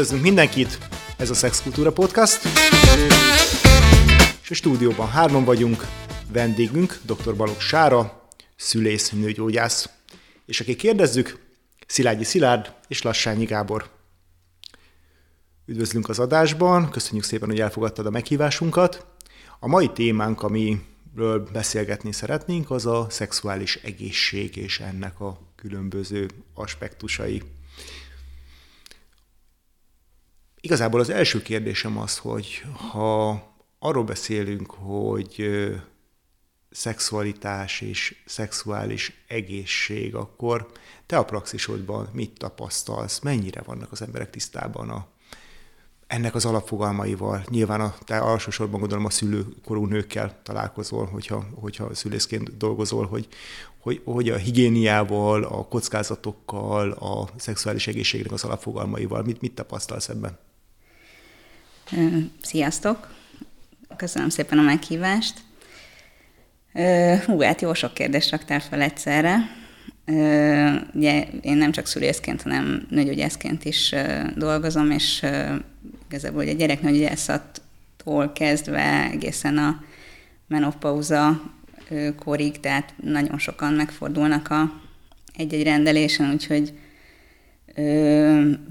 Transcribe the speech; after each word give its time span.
Üdvözlünk 0.00 0.28
mindenkit, 0.28 0.78
ez 1.16 1.30
a 1.30 1.34
Sex 1.34 1.62
Kultúra 1.62 1.92
Podcast. 1.92 2.40
És 4.42 4.50
a 4.50 4.54
stúdióban 4.54 5.08
hárman 5.08 5.44
vagyunk, 5.44 5.86
vendégünk 6.32 7.00
dr. 7.06 7.36
Balogh 7.36 7.60
Sára, 7.60 8.28
szülész, 8.56 9.10
nőgyógyász. 9.10 9.88
És 10.46 10.60
aki 10.60 10.76
kérdezzük, 10.76 11.38
Szilágyi 11.86 12.24
Szilárd 12.24 12.72
és 12.88 13.02
Lassányi 13.02 13.44
Gábor. 13.44 13.90
Üdvözlünk 15.66 16.08
az 16.08 16.18
adásban, 16.18 16.90
köszönjük 16.90 17.24
szépen, 17.24 17.48
hogy 17.48 17.60
elfogadtad 17.60 18.06
a 18.06 18.10
meghívásunkat. 18.10 19.06
A 19.58 19.66
mai 19.66 19.88
témánk, 19.88 20.42
amiről 20.42 21.48
beszélgetni 21.52 22.12
szeretnénk, 22.12 22.70
az 22.70 22.86
a 22.86 23.06
szexuális 23.10 23.76
egészség 23.76 24.56
és 24.56 24.80
ennek 24.80 25.20
a 25.20 25.40
különböző 25.56 26.28
aspektusai. 26.54 27.42
Igazából 30.60 31.00
az 31.00 31.10
első 31.10 31.42
kérdésem 31.42 31.98
az, 31.98 32.18
hogy 32.18 32.64
ha 32.90 33.42
arról 33.78 34.04
beszélünk, 34.04 34.70
hogy 34.70 35.50
szexualitás 36.70 37.80
és 37.80 38.22
szexuális 38.26 39.24
egészség, 39.28 40.14
akkor 40.14 40.70
te 41.06 41.18
a 41.18 41.24
praxisodban 41.24 42.08
mit 42.12 42.38
tapasztalsz, 42.38 43.18
mennyire 43.18 43.62
vannak 43.62 43.92
az 43.92 44.02
emberek 44.02 44.30
tisztában 44.30 44.90
a, 44.90 45.06
ennek 46.06 46.34
az 46.34 46.44
alapfogalmaival. 46.44 47.44
Nyilván 47.48 47.80
a, 47.80 47.94
te 48.04 48.18
alsósorban 48.18 48.80
gondolom 48.80 49.04
a 49.04 49.10
szülőkorú 49.10 49.86
nőkkel 49.86 50.40
találkozol, 50.42 51.06
hogyha, 51.06 51.44
hogyha 51.54 51.94
szülészként 51.94 52.56
dolgozol, 52.56 53.06
hogy, 53.06 53.28
hogy, 53.78 54.00
hogy 54.04 54.28
a 54.28 54.36
higiéniával, 54.36 55.42
a 55.42 55.66
kockázatokkal, 55.68 56.90
a 56.90 57.28
szexuális 57.36 57.86
egészségnek 57.86 58.32
az 58.32 58.44
alapfogalmaival, 58.44 59.22
mit, 59.22 59.40
mit 59.40 59.54
tapasztalsz 59.54 60.08
ebben? 60.08 60.38
Sziasztok! 62.42 63.14
Köszönöm 63.96 64.28
szépen 64.28 64.58
a 64.58 64.62
meghívást. 64.62 65.34
Hú, 67.24 67.40
hát 67.40 67.60
jó 67.60 67.74
sok 67.74 67.94
kérdést 67.94 68.30
raktál 68.30 68.60
fel 68.60 68.80
egyszerre. 68.80 69.38
Ugye 70.94 71.24
én 71.40 71.56
nem 71.56 71.72
csak 71.72 71.86
szülészként, 71.86 72.42
hanem 72.42 72.86
nőgyógyászként 72.90 73.64
is 73.64 73.94
dolgozom, 74.36 74.90
és 74.90 75.26
igazából 76.08 76.42
ugye 76.42 76.52
gyereknőgyógyászattól 76.52 78.32
kezdve 78.32 79.10
egészen 79.10 79.58
a 79.58 79.84
menopauza 80.46 81.42
korig, 82.18 82.60
tehát 82.60 82.94
nagyon 83.02 83.38
sokan 83.38 83.72
megfordulnak 83.72 84.48
a 84.48 84.80
egy-egy 85.36 85.62
rendelésen, 85.62 86.32
úgyhogy 86.32 86.72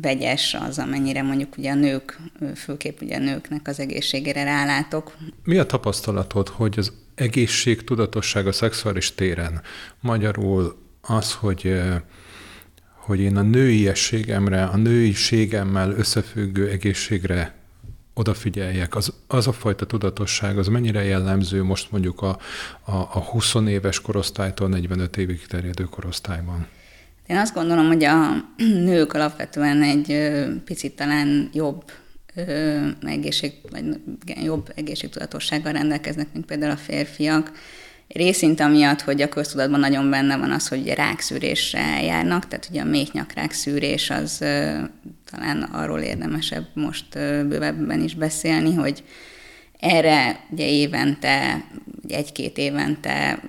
vegyes 0.02 0.58
az, 0.68 0.80
amennyire 0.80 1.22
mondjuk 1.22 1.58
ugye 1.58 1.72
a 1.72 1.76
nők, 1.76 2.20
főképp 2.56 3.02
ugye 3.02 3.16
a 3.16 3.20
nőknek 3.20 3.68
az 3.68 3.80
egészségére 3.80 4.44
rálátok. 4.44 5.18
Mi 5.44 5.58
a 5.58 5.66
tapasztalatod, 5.66 6.48
hogy 6.48 6.74
az 6.78 6.94
egészség 7.16 7.84
tudatosság 7.84 8.48
a 8.48 8.52
szexuális 8.52 9.16
téren, 9.16 9.62
magyarul 10.00 10.78
az, 11.02 11.34
hogy 11.34 11.82
hogy 13.10 13.20
én 13.20 13.38
a 13.38 13.42
nőiességemre, 13.42 14.64
a 14.64 14.78
nőiségemmel 14.78 15.92
összefüggő 15.92 16.70
egészségre 16.70 17.56
odafigyeljek, 18.14 18.96
az, 18.96 19.14
az 19.28 19.48
a 19.48 19.52
fajta 19.52 19.86
tudatosság, 19.86 20.58
az 20.58 20.68
mennyire 20.68 21.04
jellemző 21.04 21.64
most 21.64 21.92
mondjuk 21.92 22.22
a, 22.22 22.38
a, 22.84 22.96
a 22.96 23.20
20 23.20 23.56
éves 23.68 24.02
korosztálytól 24.02 24.68
45 24.68 25.18
évig 25.18 25.46
terjedő 25.46 25.84
korosztályban? 25.84 26.68
Én 27.30 27.38
azt 27.38 27.54
gondolom, 27.54 27.88
hogy 27.88 28.04
a 28.04 28.46
nők 28.90 29.14
alapvetően 29.14 29.82
egy 29.82 30.32
picit 30.66 30.96
talán 30.96 31.50
jobb 31.54 31.84
egészség, 33.02 33.54
vagy 33.72 33.84
jobb 34.44 34.72
egészségtudatossággal 34.76 35.72
rendelkeznek, 35.72 36.28
mint 36.34 36.46
például 36.46 36.72
a 36.72 36.78
férfiak. 36.78 37.52
Részint 38.08 38.60
amiatt, 38.60 39.02
hogy 39.02 39.22
a 39.22 39.30
köztudatban 39.30 39.80
nagyon 39.80 40.10
benne 40.10 40.38
van 40.38 40.52
az, 40.52 40.68
hogy 40.68 40.94
rákszűrésre 40.94 42.04
járnak, 42.04 42.48
tehát 42.48 42.68
ugye 42.70 42.82
a 42.82 42.86
méhnyakrák 42.86 43.52
szűrés 43.52 44.10
az 44.10 44.38
talán 45.32 45.62
arról 45.72 46.00
érdemesebb 46.00 46.66
most 46.74 47.06
bővebben 47.48 48.02
is 48.02 48.16
beszélni, 48.16 48.74
hogy 48.74 49.04
erre 49.80 50.40
ugye 50.50 50.68
évente, 50.68 51.64
egy-két 52.08 52.58
évente 52.58 53.40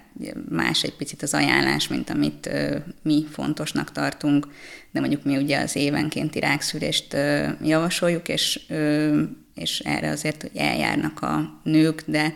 más 0.49 0.83
egy 0.83 0.97
picit 0.97 1.23
az 1.23 1.35
ajánlás, 1.35 1.89
mint 1.89 2.11
amit 2.11 2.47
ö, 2.47 2.77
mi 3.03 3.27
fontosnak 3.31 3.93
tartunk, 3.93 4.49
de 4.93 5.01
mondjuk 5.01 5.25
mi 5.25 5.37
ugye 5.37 5.59
az 5.59 5.77
évenkénti 5.77 6.41
rákszűrést 6.41 7.15
ö, 7.15 7.49
javasoljuk, 7.63 8.29
és, 8.29 8.61
ö, 8.69 9.23
és 9.55 9.79
erre 9.79 10.11
azért 10.11 10.43
hogy 10.43 10.57
eljárnak 10.57 11.23
a 11.23 11.61
nők, 11.63 12.03
de 12.07 12.35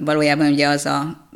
valójában 0.00 0.52
ugye 0.52 0.68
az 0.68 0.86
a 0.86 1.28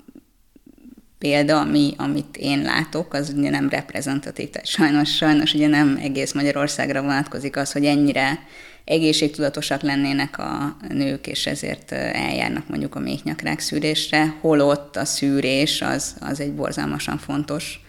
példa, 1.18 1.60
ami, 1.60 1.94
amit 1.96 2.36
én 2.36 2.62
látok, 2.62 3.14
az 3.14 3.34
ugye 3.36 3.50
nem 3.50 3.68
reprezentatív, 3.68 4.50
tehát 4.50 4.66
sajnos, 4.66 5.16
sajnos 5.16 5.54
ugye 5.54 5.66
nem 5.66 5.98
egész 6.02 6.32
Magyarországra 6.32 7.02
vonatkozik 7.02 7.56
az, 7.56 7.72
hogy 7.72 7.84
ennyire 7.84 8.38
egészségtudatosak 8.84 9.82
lennének 9.82 10.38
a 10.38 10.76
nők, 10.88 11.26
és 11.26 11.46
ezért 11.46 11.92
eljárnak 11.92 12.68
mondjuk 12.68 12.94
a 12.94 13.00
méhnyakrák 13.00 13.60
szűrésre, 13.60 14.34
holott 14.40 14.96
a 14.96 15.04
szűrés 15.04 15.80
az, 15.80 16.16
az 16.20 16.40
egy 16.40 16.52
borzalmasan 16.52 17.18
fontos 17.18 17.80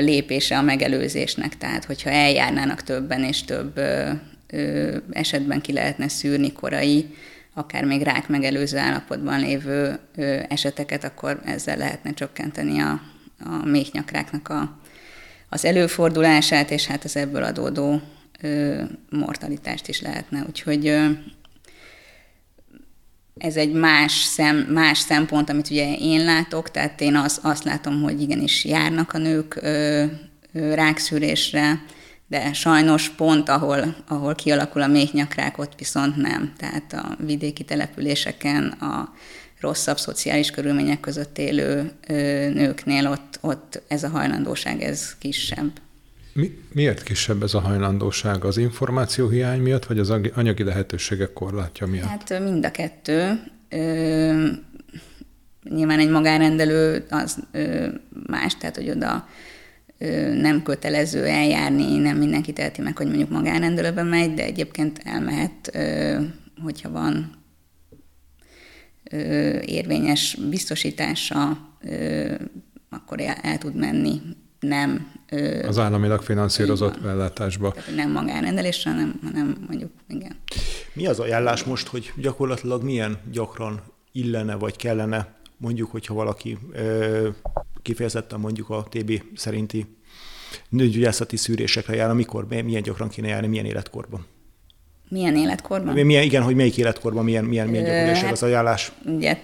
lépése 0.00 0.58
a 0.58 0.62
megelőzésnek. 0.62 1.58
Tehát, 1.58 1.84
hogyha 1.84 2.10
eljárnának 2.10 2.82
többen 2.82 3.24
és 3.24 3.42
több 3.42 3.80
esetben 5.10 5.60
ki 5.60 5.72
lehetne 5.72 6.08
szűrni 6.08 6.52
korai, 6.52 7.14
akár 7.54 7.84
még 7.84 8.02
rák 8.02 8.28
megelőző 8.28 8.78
állapotban 8.78 9.40
lévő 9.40 9.98
eseteket, 10.48 11.04
akkor 11.04 11.40
ezzel 11.44 11.76
lehetne 11.76 12.14
csökkenteni 12.14 12.80
a, 12.80 13.00
a 13.44 13.66
méhnyakráknak 13.66 14.48
a, 14.48 14.78
az 15.48 15.64
előfordulását, 15.64 16.70
és 16.70 16.86
hát 16.86 17.04
az 17.04 17.16
ebből 17.16 17.42
adódó 17.42 18.00
mortalitást 19.10 19.88
is 19.88 20.00
lehetne. 20.00 20.44
Úgyhogy 20.48 20.94
ez 23.40 23.56
egy 23.56 23.72
más, 23.72 24.12
szem, 24.12 24.56
más 24.56 24.98
szempont, 24.98 25.50
amit 25.50 25.70
ugye 25.70 25.94
én 25.94 26.24
látok, 26.24 26.70
tehát 26.70 27.00
én 27.00 27.16
az, 27.16 27.40
azt 27.42 27.64
látom, 27.64 28.02
hogy 28.02 28.20
igenis 28.20 28.64
járnak 28.64 29.12
a 29.12 29.18
nők 29.18 29.58
ö, 29.62 30.04
ö, 30.52 30.74
rákszűrésre, 30.74 31.82
de 32.28 32.52
sajnos 32.52 33.08
pont, 33.08 33.48
ahol, 33.48 33.96
ahol 34.08 34.34
kialakul 34.34 34.82
a 34.82 34.86
méhnyakrák, 34.86 35.58
ott 35.58 35.72
viszont 35.78 36.16
nem. 36.16 36.52
Tehát 36.56 36.92
a 36.92 37.16
vidéki 37.24 37.64
településeken, 37.64 38.66
a 38.66 39.14
rosszabb 39.60 39.98
szociális 39.98 40.50
körülmények 40.50 41.00
között 41.00 41.38
élő 41.38 41.92
ö, 42.06 42.14
nőknél 42.48 43.06
ott, 43.06 43.38
ott 43.40 43.82
ez 43.88 44.02
a 44.02 44.08
hajlandóság 44.08 44.82
ez 44.82 45.16
kisebb. 45.18 45.70
Mi, 46.32 46.58
miért 46.72 47.02
kisebb 47.02 47.42
ez 47.42 47.54
a 47.54 47.60
hajlandóság? 47.60 48.44
Az 48.44 48.56
információ 48.56 49.28
hiány 49.28 49.60
miatt, 49.60 49.84
vagy 49.84 49.98
az 49.98 50.10
anyagi 50.34 50.64
lehetőségek 50.64 51.32
korlátja 51.32 51.86
miatt? 51.86 52.08
Hát 52.08 52.42
mind 52.42 52.64
a 52.64 52.70
kettő. 52.70 53.42
Ö, 53.68 54.46
nyilván 55.62 55.98
egy 55.98 56.10
magánrendelő 56.10 57.06
az 57.10 57.38
ö, 57.52 57.88
más, 58.26 58.56
tehát 58.56 58.76
hogy 58.76 58.90
oda 58.90 59.28
ö, 59.98 60.34
nem 60.34 60.62
kötelező 60.62 61.24
eljárni, 61.24 61.96
nem 61.96 62.16
mindenki 62.16 62.52
teheti 62.52 62.82
meg, 62.82 62.96
hogy 62.96 63.06
mondjuk 63.06 63.30
magánrendelőben 63.30 64.06
megy, 64.06 64.34
de 64.34 64.44
egyébként 64.44 65.00
elmehet, 65.04 65.70
ö, 65.72 66.16
hogyha 66.62 66.90
van 66.90 67.30
ö, 69.10 69.16
érvényes 69.60 70.36
biztosítása, 70.50 71.58
ö, 71.80 72.34
akkor 72.90 73.20
el, 73.20 73.36
el 73.42 73.58
tud 73.58 73.74
menni 73.74 74.20
nem... 74.60 75.18
Az 75.66 75.78
államilag 75.78 76.22
finanszírozott 76.22 77.04
ellátásba. 77.04 77.74
Nem 77.94 78.10
magánrendelésre, 78.10 78.90
hanem, 78.90 79.20
hanem 79.24 79.56
mondjuk, 79.68 79.90
igen. 80.08 80.36
Mi 80.92 81.06
az 81.06 81.18
ajánlás 81.18 81.64
most, 81.64 81.86
hogy 81.86 82.12
gyakorlatilag 82.16 82.82
milyen 82.82 83.18
gyakran 83.32 83.82
illene 84.12 84.54
vagy 84.54 84.76
kellene, 84.76 85.34
mondjuk, 85.56 85.90
hogyha 85.90 86.14
valaki 86.14 86.58
kifejezetten 87.82 88.40
mondjuk 88.40 88.70
a 88.70 88.86
TB 88.90 89.22
szerinti 89.34 89.86
nőgyógyászati 90.68 91.36
szűrésekre 91.36 91.94
jár, 91.94 92.10
amikor, 92.10 92.46
milyen 92.46 92.82
gyakran 92.82 93.08
kéne 93.08 93.28
járni, 93.28 93.46
milyen 93.46 93.64
életkorban? 93.64 94.26
Milyen 95.08 95.36
életkorban? 95.36 95.94
Milyen, 95.94 96.22
igen, 96.22 96.42
hogy 96.42 96.54
melyik 96.54 96.76
életkorban 96.76 97.24
milyen, 97.24 97.44
milyen, 97.44 97.68
milyen 97.68 97.84
gyakorlatilag 97.84 98.22
hát, 98.22 98.32
az 98.32 98.42
ajánlás? 98.42 98.92
Ugye, 99.04 99.38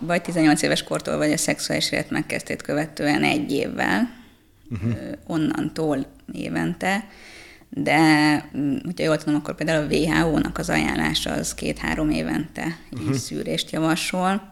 vagy 0.00 0.22
18 0.22 0.62
éves 0.62 0.82
kortól, 0.82 1.16
vagy 1.16 1.32
a 1.32 1.36
szexuális 1.36 1.92
élet 1.92 2.10
megkezdét 2.10 2.62
követően 2.62 3.24
egy 3.24 3.52
évvel, 3.52 4.19
uh-huh. 4.70 4.92
onnantól 5.26 6.06
évente, 6.32 7.08
de 7.68 7.98
mm, 8.56 8.76
hogyha 8.84 9.04
jól 9.04 9.16
tudom, 9.16 9.34
akkor 9.34 9.54
például 9.54 9.84
a 9.84 9.94
WHO-nak 9.94 10.58
az 10.58 10.68
ajánlása 10.70 11.32
az 11.32 11.54
két-három 11.54 12.10
évente 12.10 12.76
uh-huh. 12.92 13.14
szűrést 13.14 13.70
javasol, 13.70 14.50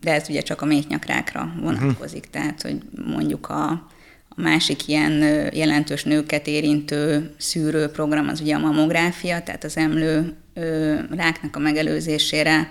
de 0.00 0.12
ez 0.12 0.28
ugye 0.28 0.40
csak 0.40 0.62
a 0.62 0.66
méhnyakrákra 0.66 1.52
vonatkozik, 1.60 2.24
uh-huh. 2.26 2.32
tehát 2.32 2.62
hogy 2.62 2.82
mondjuk 3.06 3.48
a, 3.48 3.88
A 4.38 4.42
másik 4.42 4.88
ilyen 4.88 5.12
jelentős 5.54 6.04
nőket 6.04 6.46
érintő 6.46 7.34
szűrőprogram 7.36 8.28
az 8.28 8.40
ugye 8.40 8.54
a 8.54 8.58
mamográfia, 8.58 9.42
tehát 9.42 9.64
az 9.64 9.76
emlő 9.76 10.34
ráknak 11.10 11.56
a 11.56 11.58
megelőzésére 11.58 12.70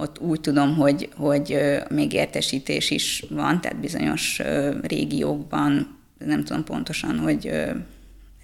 ott 0.00 0.20
úgy 0.20 0.40
tudom, 0.40 0.76
hogy, 0.76 1.08
hogy 1.16 1.58
még 1.90 2.12
értesítés 2.12 2.90
is 2.90 3.24
van, 3.30 3.60
tehát 3.60 3.80
bizonyos 3.80 4.42
régiókban, 4.82 5.98
nem 6.18 6.44
tudom 6.44 6.64
pontosan, 6.64 7.18
hogy 7.18 7.46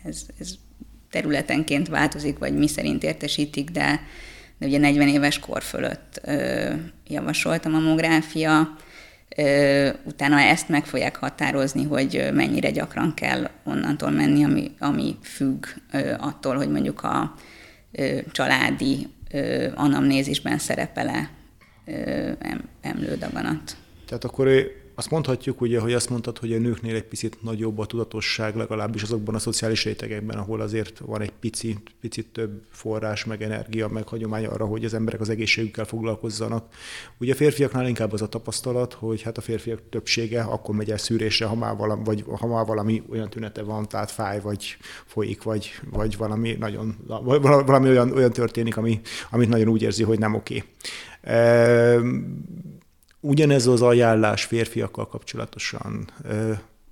ez, 0.05 0.27
ez 0.39 0.55
területenként 1.11 1.89
változik, 1.89 2.39
vagy 2.39 2.55
mi 2.55 2.69
szerint 2.69 3.03
értesítik, 3.03 3.71
de, 3.71 4.01
de 4.59 4.67
ugye 4.67 4.79
40 4.79 5.09
éves 5.09 5.39
kor 5.39 5.63
fölött 5.63 6.21
javasolt 7.07 7.65
a 7.65 7.69
mamográfia, 7.69 8.77
utána 10.05 10.41
ezt 10.41 10.69
meg 10.69 10.87
fogják 10.87 11.17
határozni, 11.17 11.85
hogy 11.85 12.29
mennyire 12.33 12.71
gyakran 12.71 13.15
kell 13.15 13.51
onnantól 13.65 14.11
menni, 14.11 14.45
ami, 14.45 14.71
ami 14.79 15.17
függ 15.23 15.67
attól, 16.19 16.57
hogy 16.57 16.71
mondjuk 16.71 17.03
a 17.03 17.35
családi 18.33 19.09
anamnézisben 19.75 20.59
szerepele 20.59 21.31
emlődaganat. 22.81 23.77
Tehát 24.07 24.25
akkor 24.25 24.49
azt 24.97 25.11
mondhatjuk, 25.11 25.61
ugye, 25.61 25.81
hogy 25.81 25.93
azt 25.93 26.11
mondtad, 26.11 26.39
hogy 26.39 26.53
a 26.53 26.59
nőknél 26.59 26.95
egy 26.95 27.05
picit 27.05 27.43
nagyobb 27.43 27.79
a 27.79 27.87
tudatosság, 27.87 28.57
legalábbis 28.57 29.03
azokban 29.03 29.35
a 29.35 29.39
szociális 29.39 29.85
rétegekben, 29.85 30.39
ahol 30.39 30.61
azért 30.61 30.99
van 30.99 31.21
egy 31.21 31.33
picit, 31.41 31.79
picit 32.01 32.27
több 32.33 32.63
forrás, 32.71 33.25
meg 33.25 33.43
energia, 33.43 33.89
meg 33.89 34.09
hagyomány 34.09 34.47
arra, 34.47 34.65
hogy 34.65 34.85
az 34.85 34.95
emberek 34.95 35.21
az 35.21 35.29
egészségükkel 35.29 35.85
foglalkozzanak. 35.85 36.67
Ugye 37.19 37.33
a 37.33 37.37
férfiaknál 37.37 37.89
inkább 37.89 38.13
az 38.13 38.23
a 38.23 38.29
tapasztalat, 38.29 38.93
hogy 38.93 39.23
hát 39.23 39.39
a 39.39 39.41
férfiak 39.41 39.81
többsége 39.91 40.43
akkor 40.43 40.75
megy 40.75 40.91
el 40.91 40.99
szűrésre, 40.99 41.47
ha 41.47 41.55
már 41.55 41.77
valami, 41.77 42.05
vagy 42.05 42.25
ha 42.39 42.47
már 42.47 42.67
valami 42.67 43.03
olyan 43.11 43.31
tünete 43.31 43.63
van, 43.63 43.89
tehát 43.89 44.11
fáj, 44.11 44.41
vagy 44.41 44.77
folyik, 45.07 45.43
vagy, 45.43 45.71
vagy 45.91 46.17
valami 46.17 46.57
nagyon, 46.59 46.97
valami 47.67 47.89
olyan, 47.89 48.13
olyan 48.13 48.33
történik, 48.33 48.77
ami, 48.77 49.01
amit 49.31 49.49
nagyon 49.49 49.69
úgy 49.69 49.83
érzi, 49.83 50.03
hogy 50.03 50.19
nem 50.19 50.35
oké. 50.35 50.57
Okay 50.57 50.69
Ugyanez 53.21 53.67
az 53.67 53.83
ajánlás 53.83 54.45
férfiakkal 54.45 55.09
kapcsolatosan 55.09 56.11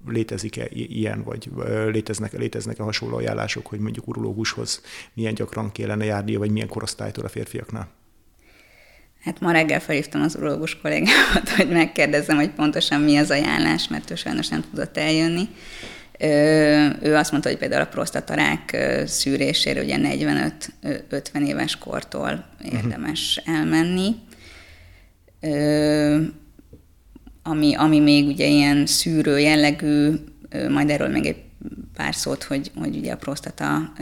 létezik-e 0.06 0.66
ilyen, 0.70 1.22
vagy 1.22 1.50
léteznek, 1.90 2.32
léteznek-e 2.32 2.82
hasonló 2.82 3.16
ajánlások, 3.16 3.66
hogy 3.66 3.78
mondjuk 3.78 4.08
urológushoz 4.08 4.82
milyen 5.14 5.34
gyakran 5.34 5.72
kellene 5.72 6.04
járnia, 6.04 6.38
vagy 6.38 6.50
milyen 6.50 6.68
korosztálytól 6.68 7.24
a 7.24 7.28
férfiaknál? 7.28 7.88
Hát 9.20 9.40
ma 9.40 9.52
reggel 9.52 9.80
felhívtam 9.80 10.22
az 10.22 10.34
urológus 10.34 10.80
kollégámat, 10.80 11.48
hogy 11.56 11.68
megkérdezzem, 11.68 12.36
hogy 12.36 12.50
pontosan 12.50 13.00
mi 13.00 13.16
az 13.16 13.30
ajánlás, 13.30 13.88
mert 13.88 14.10
ő 14.10 14.14
sajnos 14.14 14.48
nem 14.48 14.64
tudott 14.70 14.96
eljönni. 14.96 15.48
Ő 17.02 17.14
azt 17.14 17.30
mondta, 17.30 17.48
hogy 17.48 17.58
például 17.58 17.82
a 17.82 17.86
prostatarák 17.86 18.76
szűrésére 19.06 19.82
ugye 19.82 19.96
45-50 20.82 21.46
éves 21.46 21.76
kortól 21.76 22.44
érdemes 22.72 23.40
uh-huh. 23.40 23.56
elmenni 23.56 24.14
ami, 27.42 27.74
ami 27.74 28.00
még 28.00 28.26
ugye 28.26 28.46
ilyen 28.46 28.86
szűrő 28.86 29.38
jellegű, 29.38 30.10
majd 30.70 30.90
erről 30.90 31.08
még 31.08 31.26
egy 31.26 31.42
pár 31.94 32.14
szót, 32.14 32.42
hogy, 32.42 32.70
hogy 32.74 32.96
ugye 32.96 33.12
a 33.12 33.16
prostata 33.16 33.92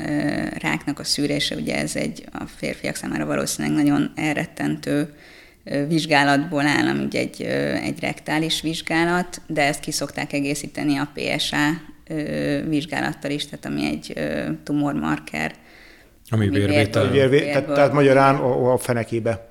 ráknak 0.59 0.99
a 0.99 1.05
szűrése, 1.05 1.55
ugye 1.55 1.77
ez 1.77 1.97
egy 1.97 2.25
a 2.33 2.45
férfiak 2.57 2.95
számára 2.95 3.27
valószínűleg 3.27 3.77
nagyon 3.77 4.13
elrettentő 4.15 5.15
vizsgálatból 5.89 6.67
áll, 6.67 6.89
ami 6.89 7.05
ugye 7.05 7.19
egy, 7.19 7.43
egy 7.83 8.01
rektális 8.01 8.61
vizsgálat, 8.61 9.41
de 9.47 9.63
ezt 9.63 9.81
ki 9.81 9.91
szokták 9.91 10.33
egészíteni 10.33 10.97
a 10.97 11.11
PSA 11.15 11.57
vizsgálattal 12.69 13.31
is, 13.31 13.45
tehát 13.45 13.65
ami 13.65 13.87
egy 13.87 14.13
tumormarker. 14.65 15.55
Ami 16.31 16.49
vérvétel. 16.49 17.11
Vérvé, 17.11 17.39
tehát, 17.41 17.67
tehát 17.67 17.93
magyarán 17.93 18.35
a, 18.35 18.73
a 18.73 18.79
fenekébe 18.79 19.47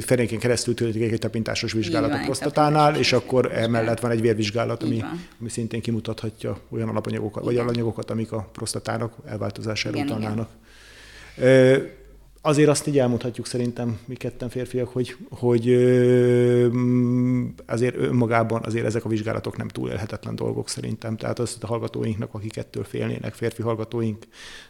fenéken 0.00 0.38
keresztül 0.38 0.74
történik 0.74 1.12
egy 1.12 1.18
tapintásos 1.18 1.72
vizsgálat 1.72 2.12
a 2.12 2.20
prostatánál, 2.24 2.96
és 2.96 3.12
akkor 3.12 3.52
emellett 3.54 4.00
van 4.00 4.10
egy 4.10 4.20
vérvizsgálat, 4.20 4.82
ami, 4.82 5.04
ami 5.40 5.48
szintén 5.48 5.80
kimutathatja 5.80 6.60
olyan 6.70 6.88
alapanyagokat, 6.88 7.44
vagy 7.44 7.56
alanyagokat, 7.56 8.10
amik 8.10 8.32
a 8.32 8.48
prostatának 8.52 9.12
elváltozására 9.26 9.98
utalnának. 9.98 10.48
Azért 12.48 12.68
azt 12.68 12.86
így 12.86 12.98
elmondhatjuk 12.98 13.46
szerintem 13.46 13.98
mi 14.06 14.14
ketten 14.14 14.48
férfiak, 14.48 14.88
hogy, 14.88 15.16
hogy 15.30 15.72
azért 17.66 17.96
önmagában 17.96 18.64
azért 18.64 18.86
ezek 18.86 19.04
a 19.04 19.08
vizsgálatok 19.08 19.56
nem 19.56 19.68
túl 19.68 19.90
élhetetlen 19.90 20.34
dolgok 20.34 20.68
szerintem. 20.68 21.16
Tehát 21.16 21.38
az 21.38 21.56
a 21.60 21.66
hallgatóinknak, 21.66 22.34
akik 22.34 22.56
ettől 22.56 22.84
félnének, 22.84 23.34
férfi 23.34 23.62
hallgatóink, 23.62 24.24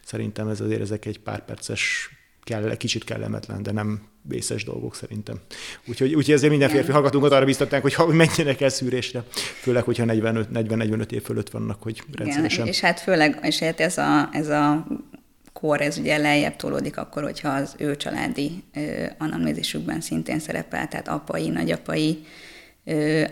szerintem 0.05 0.49
ez 0.49 0.61
azért 0.61 0.81
ezek 0.81 1.05
egy 1.05 1.21
pár 1.21 1.45
perces 1.45 2.11
kell, 2.45 2.77
kicsit 2.77 3.05
kellemetlen, 3.05 3.63
de 3.63 3.73
nem 3.73 4.03
vészes 4.23 4.65
dolgok 4.65 4.95
szerintem. 4.95 5.41
Úgyhogy, 5.87 6.15
úgyhogy 6.15 6.35
ezért 6.35 6.51
minden 6.51 6.69
férfi 6.69 6.93
hallgatónkat 6.93 7.33
arra 7.33 7.45
biztatnánk, 7.45 7.83
hogy 7.83 7.95
ha 7.95 8.07
menjenek 8.07 8.61
el 8.61 8.69
szűrésre, 8.69 9.25
főleg, 9.61 9.83
hogyha 9.83 10.05
40-45 10.07 11.11
év 11.11 11.23
fölött 11.23 11.51
vannak, 11.51 11.83
hogy 11.83 12.03
rendszeresen. 12.13 12.61
Igen, 12.61 12.67
és 12.67 12.81
hát 12.81 13.01
főleg, 13.01 13.39
és 13.43 13.59
hát 13.59 13.81
ez 13.81 13.99
a, 13.99 14.29
ez 14.33 14.49
a 14.49 14.87
kor, 15.61 15.81
ez 15.81 15.99
ugye 15.99 16.17
lejjebb 16.17 16.57
tolódik 16.57 16.97
akkor, 16.97 17.23
hogyha 17.23 17.49
az 17.49 17.75
ő 17.79 17.97
családi 17.97 18.65
anamnézisükben 19.19 20.01
szintén 20.01 20.39
szerepel, 20.39 20.89
tehát 20.89 21.09
apai, 21.09 21.49
nagyapai 21.49 22.25
ö, 22.85 23.25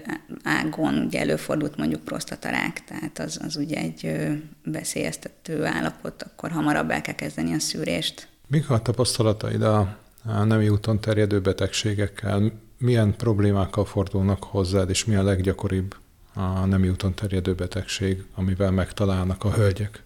ágon 0.42 0.94
ugye 1.06 1.20
előfordult 1.20 1.76
mondjuk 1.76 2.02
prostatarák, 2.02 2.84
tehát 2.84 3.18
az, 3.18 3.40
az 3.44 3.56
ugye 3.56 3.76
egy 3.76 4.06
ö, 4.06 4.32
veszélyeztető 4.72 5.64
állapot, 5.64 6.22
akkor 6.22 6.50
hamarabb 6.50 6.90
el 6.90 7.00
kell 7.00 7.14
kezdeni 7.14 7.54
a 7.54 7.58
szűrést. 7.58 8.28
Mik 8.46 8.70
a 8.70 8.82
tapasztalataid 8.82 9.62
a, 9.62 9.96
a 10.24 10.44
nemi 10.44 10.68
úton 10.68 11.00
terjedő 11.00 11.40
betegségekkel? 11.40 12.52
Milyen 12.78 13.16
problémákkal 13.16 13.84
fordulnak 13.84 14.44
hozzád, 14.44 14.90
és 14.90 15.04
mi 15.04 15.14
a 15.14 15.22
leggyakoribb 15.22 15.94
a 16.34 16.64
nemi 16.64 16.88
úton 16.88 17.14
terjedő 17.14 17.54
betegség, 17.54 18.24
amivel 18.34 18.70
megtalálnak 18.70 19.44
a 19.44 19.52
hölgyek? 19.52 20.04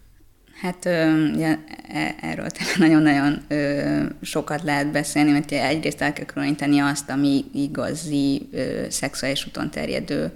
Hát 0.60 0.88
ugye, 1.34 1.56
e, 1.88 2.14
erről 2.20 2.46
nagyon-nagyon 2.78 3.46
sokat 4.22 4.62
lehet 4.62 4.90
beszélni, 4.90 5.30
mert 5.30 5.52
egyrészt 5.52 6.00
el 6.00 6.12
kell 6.12 6.24
különíteni 6.24 6.78
azt, 6.78 7.10
ami 7.10 7.44
igazi 7.54 8.48
szexuális 8.88 9.46
úton 9.46 9.70
terjedő 9.70 10.32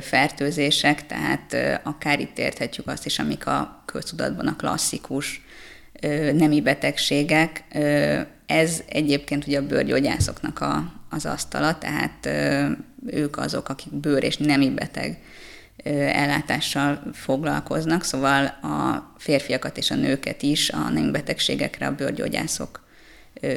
fertőzések, 0.00 1.06
tehát 1.06 1.80
akár 1.82 2.20
itt 2.20 2.38
érthetjük 2.38 2.86
azt 2.88 3.06
is, 3.06 3.18
amik 3.18 3.46
a 3.46 3.82
köztudatban 3.86 4.46
a 4.46 4.56
klasszikus 4.56 5.40
nemi 6.32 6.60
betegségek. 6.60 7.64
Ez 8.46 8.82
egyébként 8.88 9.46
ugye 9.46 9.58
a 9.58 9.66
bőrgyógyászoknak 9.66 10.60
a, 10.60 10.92
az 11.10 11.26
asztala, 11.26 11.78
tehát 11.78 12.28
ők 13.06 13.36
azok, 13.36 13.68
akik 13.68 13.92
bőr 13.92 14.24
és 14.24 14.36
nemi 14.36 14.70
beteg 14.70 15.18
ellátással 15.84 17.02
foglalkoznak, 17.12 18.04
szóval 18.04 18.44
a 18.46 19.12
férfiakat 19.18 19.76
és 19.76 19.90
a 19.90 19.94
nőket 19.94 20.42
is 20.42 20.70
a 20.70 21.10
betegségekre 21.12 21.86
a 21.86 21.94
bőrgyógyászok 21.94 22.86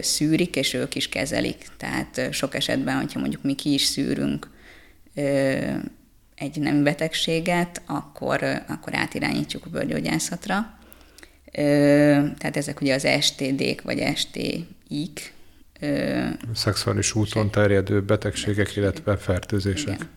szűrik, 0.02 0.56
és 0.56 0.74
ők 0.74 0.96
is 0.96 1.10
kezelik. 1.10 1.66
Tehát 1.78 2.34
sok 2.34 2.56
esetben, 2.56 2.96
hogyha 2.96 3.20
mondjuk 3.20 3.44
mi 3.44 3.56
ki 3.56 3.74
is 3.74 3.84
szűrünk 3.84 4.50
egy 6.36 6.60
nemi 6.60 6.82
betegséget, 6.82 7.82
akkor, 7.86 8.44
akkor 8.68 8.96
átirányítjuk 8.96 9.66
a 9.66 9.70
bőrgyógyászatra 9.70 10.80
tehát 11.52 12.58
ezek 12.58 12.82
ugye 12.82 12.94
az 12.94 13.08
STD-k 13.20 13.82
vagy 13.82 14.12
STI-k. 14.16 15.34
Szexuális 16.54 17.16
úton 17.16 17.52
terjedő 17.52 18.02
betegségek, 18.02 18.56
betegségek. 18.56 18.76
illetve 18.76 19.18
fertőzések. 19.18 19.94
Igen. 19.94 20.10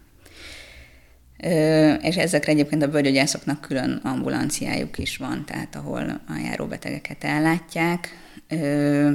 És 2.02 2.16
ezekre 2.16 2.52
egyébként 2.52 2.82
a 2.82 2.88
bőrgyógyászoknak 2.88 3.60
külön 3.60 4.00
ambulanciájuk 4.04 4.98
is 4.98 5.16
van, 5.16 5.44
tehát 5.46 5.76
ahol 5.76 6.20
a 6.28 6.32
járóbetegeket 6.44 7.24
ellátják. 7.24 8.08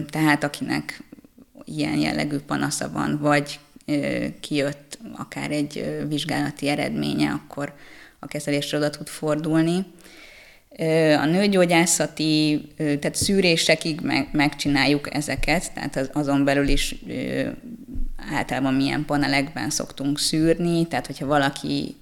Tehát 0.10 0.44
akinek 0.44 1.04
ilyen 1.66 1.98
jellegű 1.98 2.38
panasza 2.38 2.92
van, 2.92 3.20
vagy 3.22 3.60
kijött 4.40 5.00
akár 5.18 5.52
egy 5.52 6.04
vizsgálati 6.08 6.68
eredménye, 6.68 7.30
akkor 7.32 7.74
a 8.20 8.28
kezelésre 8.28 8.78
oda 8.78 8.90
tud 8.90 9.08
fordulni. 9.08 9.86
A 11.22 11.26
nőgyógyászati, 11.26 12.68
tehát 12.78 13.16
szűrésekig 13.16 14.00
meg, 14.02 14.28
megcsináljuk 14.32 15.16
ezeket, 15.16 15.74
tehát 15.74 16.10
azon 16.14 16.44
belül 16.44 16.68
is 16.68 16.96
általában 18.34 18.74
milyen 18.74 19.06
panelekben 19.06 19.70
szoktunk 19.70 20.20
szűrni, 20.20 20.88
tehát 20.88 21.06
hogyha 21.06 21.26
valaki, 21.26 21.96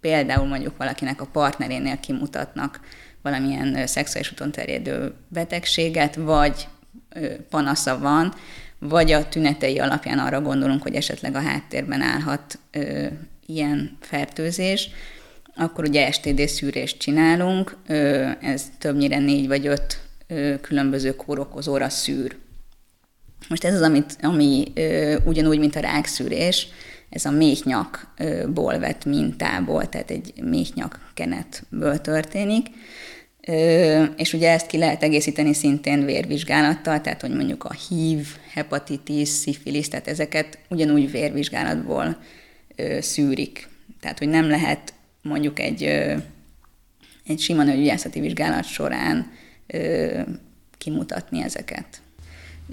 például 0.00 0.46
mondjuk 0.46 0.76
valakinek 0.76 1.20
a 1.20 1.26
partnerénél 1.26 2.00
kimutatnak 2.00 2.80
valamilyen 3.22 3.86
szexuális 3.86 4.32
úton 4.32 4.52
terjedő 4.52 5.12
betegséget, 5.28 6.14
vagy 6.14 6.68
panasza 7.50 7.98
van, 7.98 8.34
vagy 8.78 9.12
a 9.12 9.28
tünetei 9.28 9.78
alapján 9.78 10.18
arra 10.18 10.40
gondolunk, 10.40 10.82
hogy 10.82 10.94
esetleg 10.94 11.34
a 11.34 11.40
háttérben 11.40 12.00
állhat 12.00 12.58
ilyen 13.46 13.96
fertőzés, 14.00 14.90
akkor 15.54 15.84
ugye 15.84 16.12
STD 16.12 16.48
szűrést 16.48 16.98
csinálunk, 16.98 17.76
ez 18.40 18.64
többnyire 18.78 19.18
négy 19.18 19.46
vagy 19.46 19.66
öt 19.66 20.00
különböző 20.60 21.16
kórokozóra 21.16 21.88
szűr. 21.88 22.36
Most 23.48 23.64
ez 23.64 23.74
az, 23.74 23.80
amit, 23.80 24.16
ami 24.22 24.72
ugyanúgy, 25.24 25.58
mint 25.58 25.76
a 25.76 25.80
rákszűrés, 25.80 26.68
ez 27.16 27.24
a 27.24 27.30
méhnyakból 27.30 28.78
vett 28.78 29.04
mintából, 29.04 29.88
tehát 29.88 30.10
egy 30.10 30.32
méhnyak 30.42 31.10
kenetből 31.14 32.00
történik. 32.00 32.66
És 34.16 34.32
ugye 34.32 34.50
ezt 34.50 34.66
ki 34.66 34.78
lehet 34.78 35.02
egészíteni 35.02 35.54
szintén 35.54 36.04
vérvizsgálattal, 36.04 37.00
tehát 37.00 37.20
hogy 37.20 37.34
mondjuk 37.34 37.64
a 37.64 37.72
HIV, 37.88 38.26
hepatitis, 38.52 39.28
szifilisz, 39.28 39.88
tehát 39.88 40.08
ezeket 40.08 40.58
ugyanúgy 40.68 41.10
vérvizsgálatból 41.10 42.16
szűrik. 43.00 43.68
Tehát, 44.00 44.18
hogy 44.18 44.28
nem 44.28 44.48
lehet 44.48 44.94
mondjuk 45.22 45.58
egy, 45.58 45.82
egy 47.26 47.38
sima 47.38 47.62
nőgyógyászati 47.62 48.20
vizsgálat 48.20 48.64
során 48.64 49.32
kimutatni 50.78 51.42
ezeket. 51.42 52.00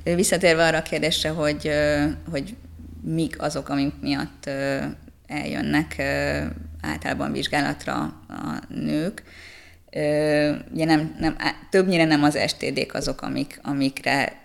Visszatérve 0.04 0.66
arra 0.66 0.78
a 0.78 0.82
kérdésre, 0.82 1.30
hogy, 1.30 1.70
hogy 2.32 2.56
mik 3.04 3.42
azok, 3.42 3.70
amik 3.70 3.94
miatt 4.02 4.50
eljönnek 5.28 6.02
általában 6.82 7.32
vizsgálatra 7.32 7.94
a 8.28 8.60
nők, 8.68 9.24
ugye 10.74 10.86
nem, 10.86 11.16
nem, 11.20 11.36
többnyire 11.70 12.06
nem 12.06 12.24
az 12.24 12.40
STD-k 12.48 12.94
azok, 12.94 13.22
amik, 13.22 13.60
amikre, 13.64 14.42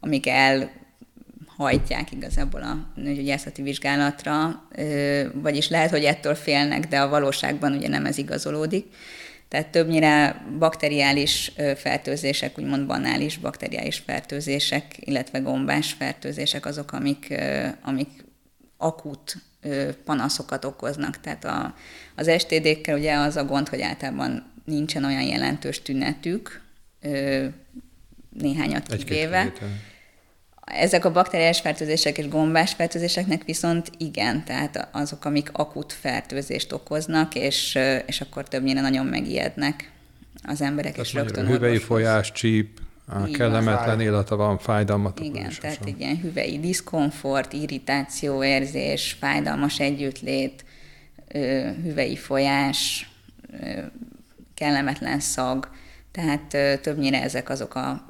amik 0.00 0.26
elhajtják 0.26 2.12
igazából 2.12 2.62
a 2.62 2.86
nőgyógyászati 2.94 3.62
vizsgálatra, 3.62 4.62
vagyis 5.32 5.68
lehet, 5.68 5.90
hogy 5.90 6.04
ettől 6.04 6.34
félnek, 6.34 6.88
de 6.88 7.00
a 7.00 7.08
valóságban 7.08 7.72
ugye 7.72 7.88
nem 7.88 8.06
ez 8.06 8.18
igazolódik. 8.18 8.86
Tehát 9.48 9.66
többnyire 9.66 10.44
bakteriális 10.58 11.52
fertőzések, 11.76 12.58
úgymond 12.58 12.86
banális 12.86 13.38
bakteriális 13.38 13.98
fertőzések, 13.98 14.96
illetve 15.00 15.38
gombás 15.38 15.92
fertőzések 15.92 16.66
azok, 16.66 16.92
amik, 16.92 17.34
amik 17.82 18.24
akut 18.76 19.36
panaszokat 20.04 20.64
okoznak. 20.64 21.20
Tehát 21.20 21.44
a, 21.44 21.74
az 22.14 22.30
STD-kkel 22.38 22.98
ugye 22.98 23.14
az 23.14 23.36
a 23.36 23.44
gond, 23.44 23.68
hogy 23.68 23.80
általában 23.80 24.52
nincsen 24.64 25.04
olyan 25.04 25.22
jelentős 25.22 25.82
tünetük, 25.82 26.62
néhányat 28.38 28.96
kivéve. 28.96 29.52
Ezek 30.68 31.04
a 31.04 31.12
bakteriális 31.12 31.60
fertőzések 31.60 32.18
és 32.18 32.28
gombás 32.28 32.72
fertőzéseknek 32.72 33.44
viszont 33.44 33.90
igen, 33.98 34.44
tehát 34.44 34.88
azok, 34.92 35.24
amik 35.24 35.50
akut 35.52 35.92
fertőzést 35.92 36.72
okoznak, 36.72 37.34
és, 37.34 37.78
és 38.06 38.20
akkor 38.20 38.48
többnyire 38.48 38.80
nagyon 38.80 39.06
megijednek 39.06 39.92
az 40.42 40.60
emberek, 40.60 40.92
tehát 40.92 41.06
és 41.06 41.14
rögtön 41.14 41.46
Hüvei 41.46 41.78
folyás, 41.78 42.32
csíp, 42.32 42.80
a 43.06 43.24
kellemetlen 43.24 44.00
élete 44.00 44.34
van, 44.34 44.58
fájdalmat. 44.58 45.20
Igen, 45.20 45.52
tehát 45.60 45.84
egy 45.84 46.00
ilyen 46.00 46.20
hüvei 46.20 46.58
diszkomfort, 46.60 47.52
irritáció 47.52 48.44
érzés, 48.44 49.16
fájdalmas 49.20 49.80
együttlét, 49.80 50.64
hüvei 51.82 52.16
folyás, 52.16 53.10
kellemetlen 54.54 55.20
szag, 55.20 55.68
tehát 56.12 56.80
többnyire 56.80 57.22
ezek 57.22 57.48
azok 57.48 57.74
a 57.74 58.08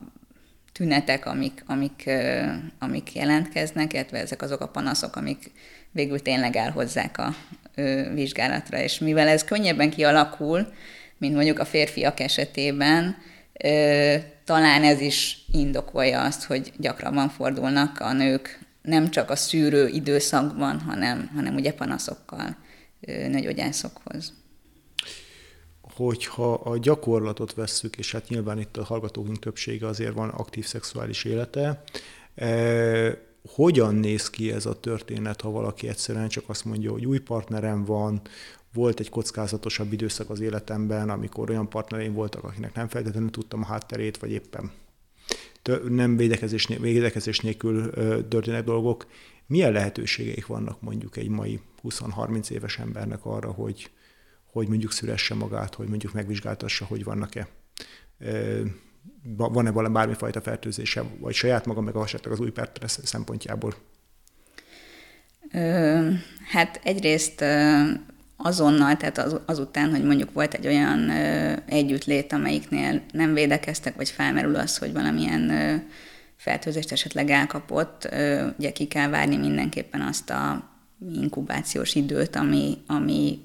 tünetek, 0.79 1.27
amik, 1.27 1.63
amik, 1.67 2.11
amik 2.79 3.15
jelentkeznek, 3.15 3.93
illetve 3.93 4.19
ezek 4.19 4.43
azok 4.43 4.61
a 4.61 4.69
panaszok, 4.69 5.17
amik 5.17 5.51
végül 5.91 6.23
tényleg 6.23 6.57
elhozzák 6.57 7.19
a 7.19 7.35
vizsgálatra. 8.15 8.79
És 8.79 8.99
mivel 8.99 9.29
ez 9.29 9.45
könnyebben 9.45 9.91
kialakul, 9.91 10.73
mint 11.17 11.35
mondjuk 11.35 11.59
a 11.59 11.65
férfiak 11.65 12.21
esetében, 12.21 13.17
talán 14.45 14.85
ez 14.85 15.01
is 15.01 15.45
indokolja 15.53 16.23
azt, 16.23 16.45
hogy 16.45 16.73
gyakrabban 16.77 17.29
fordulnak 17.29 18.01
a 18.01 18.13
nők 18.13 18.59
nem 18.83 19.11
csak 19.11 19.31
a 19.31 19.37
szűrő 19.37 19.89
időszakban, 19.89 20.81
hanem, 20.81 21.31
hanem 21.35 21.55
ugye 21.55 21.73
panaszokkal 21.73 22.57
nőgyógyászokhoz 23.07 24.33
hogyha 26.05 26.53
a 26.53 26.79
gyakorlatot 26.79 27.55
vesszük, 27.55 27.97
és 27.97 28.13
hát 28.13 28.29
nyilván 28.29 28.59
itt 28.59 28.77
a 28.77 28.85
hallgatókunk 28.85 29.39
többsége 29.39 29.87
azért 29.87 30.15
van 30.15 30.29
aktív 30.29 30.67
szexuális 30.67 31.25
élete, 31.25 31.83
eh, 32.35 33.17
hogyan 33.55 33.95
néz 33.95 34.31
ki 34.31 34.53
ez 34.53 34.67
a 34.67 34.81
történet, 34.81 35.41
ha 35.41 35.51
valaki 35.51 35.89
egyszerűen 35.89 36.29
csak 36.29 36.45
azt 36.47 36.65
mondja, 36.65 36.91
hogy 36.91 37.07
új 37.07 37.19
partnerem 37.19 37.85
van, 37.85 38.21
volt 38.73 39.01
egy 39.01 39.09
kockázatosabb 39.09 39.93
időszak 39.93 40.31
az 40.31 40.41
életemben, 40.41 41.11
amikor 41.11 41.51
olyan 41.51 41.69
partnereim 41.69 42.13
voltak, 42.13 42.45
akinek 42.45 42.75
nem 42.75 42.89
feltétlenül 42.89 43.31
tudtam 43.31 43.63
a 43.63 43.67
hátterét, 43.67 44.19
vagy 44.19 44.31
éppen 44.31 44.71
nem 45.89 46.17
védekezés, 46.17 46.67
védekezés 46.67 47.41
nélkül 47.41 47.91
történnek 48.29 48.65
dolgok. 48.65 49.07
Milyen 49.47 49.73
lehetőségeik 49.73 50.47
vannak 50.47 50.81
mondjuk 50.81 51.17
egy 51.17 51.29
mai 51.29 51.61
20-30 51.83 52.51
éves 52.51 52.79
embernek 52.79 53.25
arra, 53.25 53.51
hogy, 53.51 53.91
hogy 54.53 54.69
mondjuk 54.69 54.93
szüresse 54.93 55.35
magát, 55.35 55.75
hogy 55.75 55.89
mondjuk 55.89 56.13
megvizsgáltassa, 56.13 56.85
hogy 56.85 57.05
vannak-e 57.05 57.49
van-e 59.37 59.71
valami 59.71 59.95
bármifajta 59.95 60.41
fertőzése, 60.41 61.03
vagy 61.21 61.35
saját 61.35 61.67
maga, 61.67 61.81
meg 61.81 61.97
esetleg 61.97 62.33
az 62.33 62.41
új 62.41 62.51
partner 62.51 62.91
szempontjából? 62.91 63.75
Ö, 65.53 66.11
hát 66.51 66.81
egyrészt 66.83 67.45
azonnal, 68.37 68.97
tehát 68.97 69.19
az, 69.19 69.41
azután, 69.47 69.91
hogy 69.91 70.05
mondjuk 70.05 70.33
volt 70.33 70.55
egy 70.55 70.67
olyan 70.67 71.11
ö, 71.11 71.57
együttlét, 71.67 72.33
amelyiknél 72.33 73.03
nem 73.13 73.35
védekeztek, 73.35 73.97
vagy 73.97 74.09
felmerül 74.09 74.57
az, 74.57 74.79
hogy 74.79 74.93
valamilyen 74.93 75.51
ö, 75.51 75.75
fertőzést 76.37 76.93
esetleg 76.93 77.31
elkapott, 77.31 78.09
ö, 78.11 78.47
ugye 78.59 78.73
ki 78.73 78.87
kell 78.87 79.09
várni 79.09 79.37
mindenképpen 79.37 80.01
azt 80.01 80.31
a 80.31 80.71
inkubációs 81.13 81.95
időt, 81.95 82.37
ami, 82.37 82.79
ami, 82.87 83.39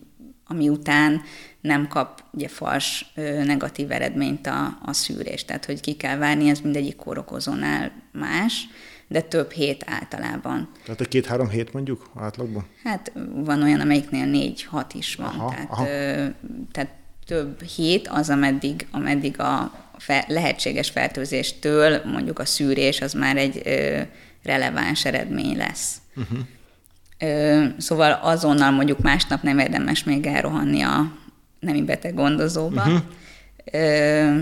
ami 0.53 0.69
után 0.69 1.21
nem 1.61 1.87
kap 1.87 2.23
ugye 2.31 2.47
fals 2.47 3.11
negatív 3.45 3.91
eredményt 3.91 4.47
a, 4.47 4.79
a 4.85 4.93
szűrés. 4.93 5.45
Tehát, 5.45 5.65
hogy 5.65 5.81
ki 5.81 5.93
kell 5.93 6.17
várni, 6.17 6.49
ez 6.49 6.59
mindegyik 6.59 6.95
kórokozónál 6.95 7.91
más 8.11 8.67
de 9.07 9.21
több 9.21 9.51
hét 9.51 9.83
általában. 9.87 10.69
Tehát 10.83 11.01
egy 11.01 11.07
két-három 11.07 11.49
hét 11.49 11.73
mondjuk 11.73 12.09
átlagban? 12.15 12.65
Hát 12.83 13.11
van 13.33 13.63
olyan, 13.63 13.79
amelyiknél 13.79 14.25
négy-hat 14.25 14.93
is 14.93 15.15
van. 15.15 15.27
Aha, 15.27 15.49
tehát, 15.49 15.67
aha. 15.69 15.87
Ö, 15.87 16.25
tehát 16.71 16.91
több 17.25 17.61
hét 17.61 18.07
az, 18.07 18.29
ameddig, 18.29 18.87
ameddig 18.91 19.39
a 19.39 19.71
fe, 19.97 20.25
lehetséges 20.27 20.89
fertőzéstől 20.89 22.01
mondjuk 22.05 22.39
a 22.39 22.45
szűrés 22.45 23.01
az 23.01 23.13
már 23.13 23.37
egy 23.37 23.61
ö, 23.65 24.01
releváns 24.43 25.05
eredmény 25.05 25.57
lesz. 25.57 25.97
Uh-huh. 26.15 26.39
Szóval 27.77 28.11
azonnal 28.11 28.71
mondjuk 28.71 28.99
másnap 28.99 29.41
nem 29.41 29.59
érdemes 29.59 30.03
még 30.03 30.25
elrohanni 30.25 30.81
a 30.81 31.11
nemi 31.59 31.81
beteg 31.81 32.13
gondozóba. 32.13 32.81
Uh-huh. 32.81 33.01
Ö, 33.71 34.41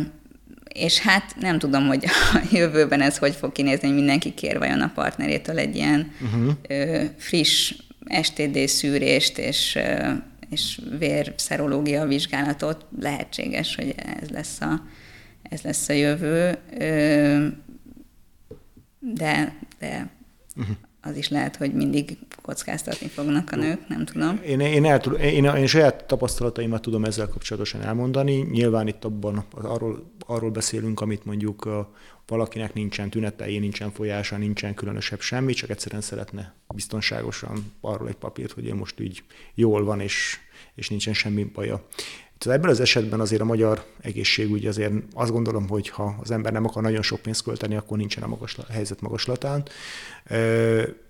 és 0.73 0.99
hát 0.99 1.35
nem 1.39 1.59
tudom, 1.59 1.87
hogy 1.87 2.05
a 2.05 2.39
jövőben 2.57 3.01
ez 3.01 3.17
hogy 3.17 3.35
fog 3.35 3.51
kinézni, 3.51 3.87
hogy 3.87 3.95
mindenki 3.95 4.33
kér 4.33 4.57
vajon 4.57 4.81
a 4.81 4.91
partnerétől 4.95 5.57
egy 5.57 5.75
ilyen 5.75 6.11
uh-huh. 6.21 6.53
ö, 6.67 7.03
friss 7.17 7.73
STD 8.21 8.67
szűrést 8.67 9.37
és, 9.37 9.75
ö, 9.75 10.11
és 10.49 10.79
vérszerológia 10.99 12.05
vizsgálatot. 12.05 12.85
Lehetséges, 12.99 13.75
hogy 13.75 13.95
ez 14.21 14.29
lesz 14.29 14.61
a, 14.61 14.81
ez 15.43 15.61
lesz 15.61 15.89
a 15.89 15.93
jövő, 15.93 16.57
ö, 16.79 17.47
de, 18.99 19.55
de 19.79 20.09
uh-huh 20.55 20.75
az 21.01 21.15
is 21.17 21.29
lehet, 21.29 21.55
hogy 21.55 21.74
mindig 21.74 22.17
kockáztatni 22.41 23.08
fognak 23.08 23.51
a 23.51 23.55
nők, 23.55 23.88
nem 23.88 24.05
tudom. 24.05 24.39
Én, 24.46 24.60
én, 24.60 24.86
el, 24.86 25.00
én, 25.00 25.43
én 25.46 25.67
saját 25.67 26.03
tapasztalataimat 26.05 26.81
tudom 26.81 27.05
ezzel 27.05 27.27
kapcsolatosan 27.27 27.81
elmondani. 27.81 28.36
Nyilván 28.36 28.88
itt 28.88 29.03
abban 29.03 29.46
arról, 29.51 30.12
arról 30.25 30.51
beszélünk, 30.51 31.01
amit 31.01 31.25
mondjuk 31.25 31.70
valakinek 32.27 32.74
nincsen 32.74 33.10
tünetei, 33.10 33.58
nincsen 33.58 33.91
folyása, 33.91 34.38
nincsen 34.38 34.74
különösebb 34.74 35.20
semmi, 35.20 35.53
csak 35.53 35.70
egyszerűen 35.70 36.01
szeretne 36.01 36.53
biztonságosan 36.74 37.74
arról 37.81 38.08
egy 38.08 38.15
papírt, 38.15 38.51
hogy 38.51 38.67
ő 38.67 38.74
most 38.74 39.00
így 39.00 39.24
jól 39.53 39.84
van, 39.84 40.00
és, 40.00 40.38
és 40.75 40.89
nincsen 40.89 41.13
semmi 41.13 41.43
baja. 41.43 41.88
Tehát 42.41 42.57
ebben 42.57 42.69
az 42.69 42.79
esetben 42.79 43.19
azért 43.19 43.41
a 43.41 43.45
magyar 43.45 43.86
egészségügy 44.00 44.65
azért 44.65 44.93
azt 45.13 45.31
gondolom, 45.31 45.67
hogy 45.67 45.89
ha 45.89 46.15
az 46.21 46.31
ember 46.31 46.51
nem 46.51 46.65
akar 46.65 46.83
nagyon 46.83 47.01
sok 47.01 47.21
pénzt 47.21 47.43
költeni, 47.43 47.75
akkor 47.75 47.98
nincsen 47.98 48.24
a, 48.24 48.27
magasla, 48.27 48.63
a 48.67 48.71
helyzet 48.71 49.01
magaslatán. 49.01 49.63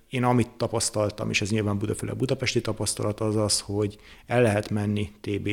Én 0.09 0.23
amit 0.23 0.49
tapasztaltam, 0.49 1.29
és 1.29 1.41
ez 1.41 1.49
nyilván 1.49 1.77
Budafőle 1.77 2.13
budapesti 2.13 2.61
tapasztalat, 2.61 3.19
az 3.19 3.35
az, 3.35 3.59
hogy 3.59 3.99
el 4.25 4.41
lehet 4.41 4.69
menni 4.69 5.11
TB 5.21 5.49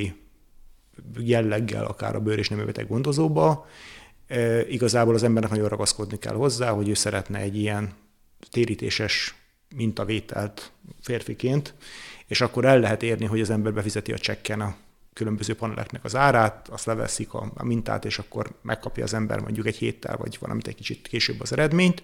jelleggel 1.19 1.85
akár 1.85 2.15
a 2.15 2.21
bőr 2.21 2.39
és 2.39 2.49
neműbeteg 2.49 2.89
gondozóba. 2.89 3.67
Igazából 4.69 5.15
az 5.15 5.23
embernek 5.23 5.51
nagyon 5.51 5.69
ragaszkodni 5.69 6.19
kell 6.19 6.35
hozzá, 6.35 6.71
hogy 6.71 6.89
ő 6.89 6.95
szeretne 6.95 7.39
egy 7.39 7.57
ilyen 7.57 7.93
térítéses 8.51 9.35
mintavételt 9.77 10.73
férfiként, 11.01 11.75
és 12.27 12.41
akkor 12.41 12.65
el 12.65 12.81
lehet 12.81 13.03
érni, 13.03 13.25
hogy 13.25 13.41
az 13.41 13.51
ember 13.51 13.73
befizeti 13.73 14.13
a 14.13 14.19
csekken 14.19 14.61
a 14.61 14.77
különböző 15.19 15.55
paneleknek 15.55 16.05
az 16.05 16.17
árát, 16.17 16.69
azt 16.69 16.85
leveszik 16.85 17.35
a, 17.35 17.53
a 17.55 17.65
mintát, 17.65 18.05
és 18.05 18.19
akkor 18.19 18.51
megkapja 18.63 19.05
az 19.05 19.15
ember 19.15 19.41
mondjuk 19.41 19.67
egy 19.67 19.77
héttel, 19.77 20.17
vagy 20.17 20.37
valamit 20.41 20.67
egy 20.67 20.75
kicsit 20.75 21.09
később 21.09 21.41
az 21.41 21.53
eredményt. 21.53 22.03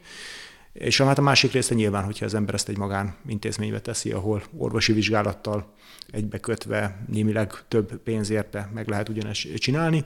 És 0.73 1.01
hát 1.01 1.19
a 1.19 1.23
másik 1.23 1.53
része 1.53 1.75
nyilván, 1.75 2.05
hogyha 2.05 2.25
az 2.25 2.35
ember 2.35 2.55
ezt 2.55 2.69
egy 2.69 2.77
magán 2.77 3.17
intézménybe 3.27 3.81
teszi, 3.81 4.11
ahol 4.13 4.43
orvosi 4.57 4.93
vizsgálattal 4.93 5.75
egybekötve 6.11 7.05
némileg 7.09 7.53
több 7.69 7.97
pénzért 7.97 8.59
meg 8.73 8.89
lehet 8.89 9.09
ugyanezt 9.09 9.55
csinálni. 9.55 10.05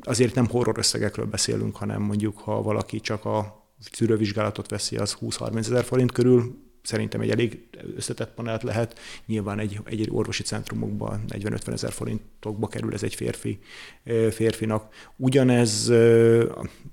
Azért 0.00 0.34
nem 0.34 0.48
horror 0.48 0.78
összegekről 0.78 1.26
beszélünk, 1.26 1.76
hanem 1.76 2.02
mondjuk, 2.02 2.38
ha 2.38 2.62
valaki 2.62 3.00
csak 3.00 3.24
a 3.24 3.66
szűrővizsgálatot 3.92 4.70
veszi, 4.70 4.96
az 4.96 5.16
20-30 5.20 5.58
ezer 5.58 5.84
forint 5.84 6.12
körül, 6.12 6.69
szerintem 6.82 7.20
egy 7.20 7.30
elég 7.30 7.68
összetett 7.96 8.34
panelt 8.34 8.62
lehet. 8.62 8.98
Nyilván 9.26 9.58
egy, 9.58 9.80
egy 9.84 10.08
orvosi 10.10 10.42
centrumokban 10.42 11.24
40-50 11.28 11.72
ezer 11.72 11.92
forintokba 11.92 12.66
kerül 12.66 12.92
ez 12.92 13.02
egy 13.02 13.14
férfi, 13.14 13.58
férfinak. 14.30 14.94
Ugyanez, 15.16 15.88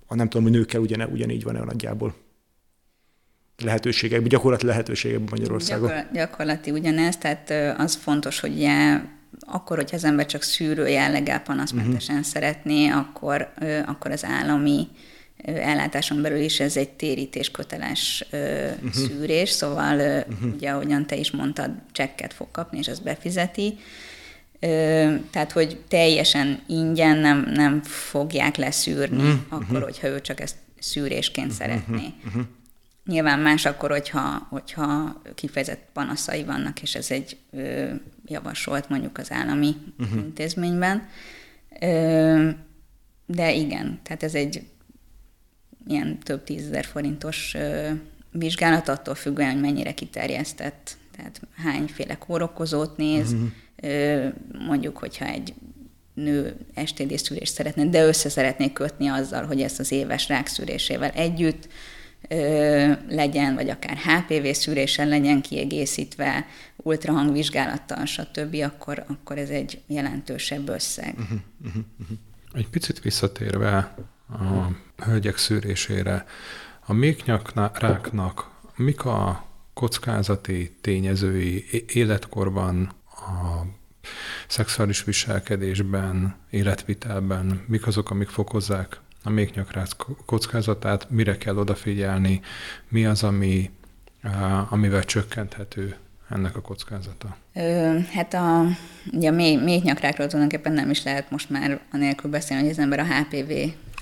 a 0.06 0.16
nem 0.16 0.30
tudom, 0.30 0.44
hogy 0.44 0.52
nőkkel 0.52 0.82
ugyan, 0.82 1.02
ugyanígy 1.02 1.44
van-e 1.44 1.64
nagyjából 1.64 2.16
lehetőségekben, 3.64 4.30
gyakorlati 4.30 4.66
lehetőségekben 4.66 5.28
Magyarországon. 5.30 5.88
Gyakor, 5.90 6.12
gyakorlati 6.14 6.72
ugyanez, 6.72 7.18
tehát 7.18 7.80
az 7.80 7.96
fontos, 7.96 8.40
hogy 8.40 8.52
ugye, 8.54 9.00
akkor, 9.40 9.78
hogyha 9.78 9.96
az 9.96 10.04
ember 10.04 10.26
csak 10.26 10.42
szűrő 10.42 10.88
jelleggel 10.88 11.42
panaszmentesen 11.42 12.16
uh-huh. 12.16 12.32
szeretné, 12.32 12.88
akkor, 12.88 13.54
akkor 13.86 14.12
az 14.12 14.26
állami 14.26 14.88
ellátáson 15.44 16.22
belül 16.22 16.40
is 16.40 16.60
ez 16.60 16.78
egy 16.78 16.90
térítés 16.90 17.52
köteles 17.52 18.26
uh-huh. 18.32 18.92
szűrés, 18.92 19.50
szóval 19.50 19.96
uh-huh. 19.98 20.54
ugye, 20.54 20.70
ahogyan 20.70 21.06
te 21.06 21.16
is 21.16 21.32
mondtad, 21.32 21.72
csekket 21.92 22.34
fog 22.34 22.52
kapni, 22.52 22.78
és 22.78 22.88
ezt 22.88 23.04
befizeti. 23.04 23.78
Tehát, 25.32 25.52
hogy 25.52 25.78
teljesen 25.88 26.64
ingyen 26.68 27.18
nem, 27.18 27.52
nem 27.54 27.84
fogják 27.84 28.56
leszűrni, 28.56 29.24
uh-huh. 29.24 29.40
akkor, 29.50 29.84
hogyha 29.84 30.08
ő 30.08 30.22
csak 30.22 30.40
ezt 30.40 30.56
szűrésként 30.80 31.52
uh-huh. 31.52 31.66
szeretné. 31.66 32.14
Uh-huh. 32.26 32.42
Nyilván 33.06 33.40
más 33.40 33.66
akkor, 33.66 33.90
hogyha, 33.90 34.48
hogyha 34.50 35.22
kifejezett 35.36 35.88
panaszai 35.94 36.44
vannak, 36.44 36.82
és 36.82 36.96
ez 36.96 37.12
egy 37.12 37.38
ö, 37.52 37.86
javasolt 38.26 38.90
mondjuk 38.90 39.18
az 39.18 39.32
állami 39.32 39.76
uh-huh. 40.00 40.18
intézményben. 40.18 41.08
Ö, 41.80 42.50
de 43.26 43.54
igen, 43.54 44.00
tehát 44.04 44.24
ez 44.24 44.34
egy 44.34 44.64
ilyen 45.88 46.20
több 46.20 46.44
tízezer 46.44 46.86
forintos 46.86 47.56
vizsgálat, 48.32 48.88
attól 48.90 49.16
függően, 49.16 49.52
hogy 49.52 49.62
mennyire 49.62 49.94
kiterjesztett, 49.94 50.98
tehát 51.16 51.42
hányféle 51.56 52.18
kórokozót 52.18 52.98
néz, 52.98 53.36
ö, 53.76 54.28
mondjuk, 54.68 54.98
hogyha 54.98 55.26
egy 55.26 55.54
nő 56.14 56.56
STD 56.86 57.18
szűrést 57.18 57.54
szeretne, 57.54 57.86
de 57.86 58.06
össze 58.06 58.30
szeretnék 58.30 58.74
kötni 58.74 59.08
azzal, 59.08 59.46
hogy 59.46 59.62
ezt 59.62 59.80
az 59.80 59.92
éves 59.92 60.28
rákszűrésével 60.28 61.10
együtt 61.10 61.68
ö, 62.28 62.92
legyen, 63.10 63.56
vagy 63.56 63.70
akár 63.70 63.98
HPV 63.98 64.48
szűrésen 64.52 65.08
legyen 65.08 65.42
kiegészítve, 65.42 66.46
ultrahangvizsgálattal, 66.76 68.06
stb., 68.06 68.56
akkor, 68.64 69.04
akkor 69.08 69.38
ez 69.38 69.50
egy 69.50 69.82
jelentősebb 69.88 70.70
összeg. 70.70 71.14
Uh-huh, 71.18 71.40
uh-huh. 71.64 72.18
Egy 72.54 72.68
picit 72.68 73.00
visszatérve 73.02 73.96
a 74.30 74.68
hölgyek 75.04 75.38
szűrésére, 75.38 76.26
a 76.86 76.94
méknyakráknak 76.94 78.50
mik 78.76 79.06
a 79.06 79.46
kockázati 79.74 80.78
tényezői 80.82 81.66
életkorban, 81.88 82.92
a 83.06 83.62
szexuális 84.48 85.04
viselkedésben, 85.04 86.36
életvitelben, 86.50 87.64
mik 87.68 87.88
azok, 87.88 88.10
amik 88.10 88.28
fokozzák 88.30 89.00
a 89.24 89.30
méhnyakrác 89.30 89.92
kockázatát, 90.26 91.10
mire 91.10 91.38
kell 91.38 91.58
odafigyelni, 91.58 92.42
mi 92.88 93.06
az, 93.06 93.24
ami, 93.24 93.72
amivel 94.70 95.04
csökkenthető 95.04 95.96
ennek 96.30 96.56
a 96.56 96.62
kockázata? 96.62 97.38
Ö, 97.54 97.98
hát 98.14 98.34
a, 98.34 98.66
ugye 99.14 99.30
a 99.30 99.34
mély, 99.34 99.56
méhnyakrákról 99.56 100.28
tulajdonképpen 100.28 100.74
nem 100.74 100.90
is 100.90 101.04
lehet 101.04 101.32
most 101.32 101.50
már 101.50 101.80
anélkül 101.92 102.32
beszélni, 102.32 102.64
hogy 102.64 102.72
az 102.72 102.80
ember 102.80 103.00
a 103.00 103.06
HPV 103.06 103.52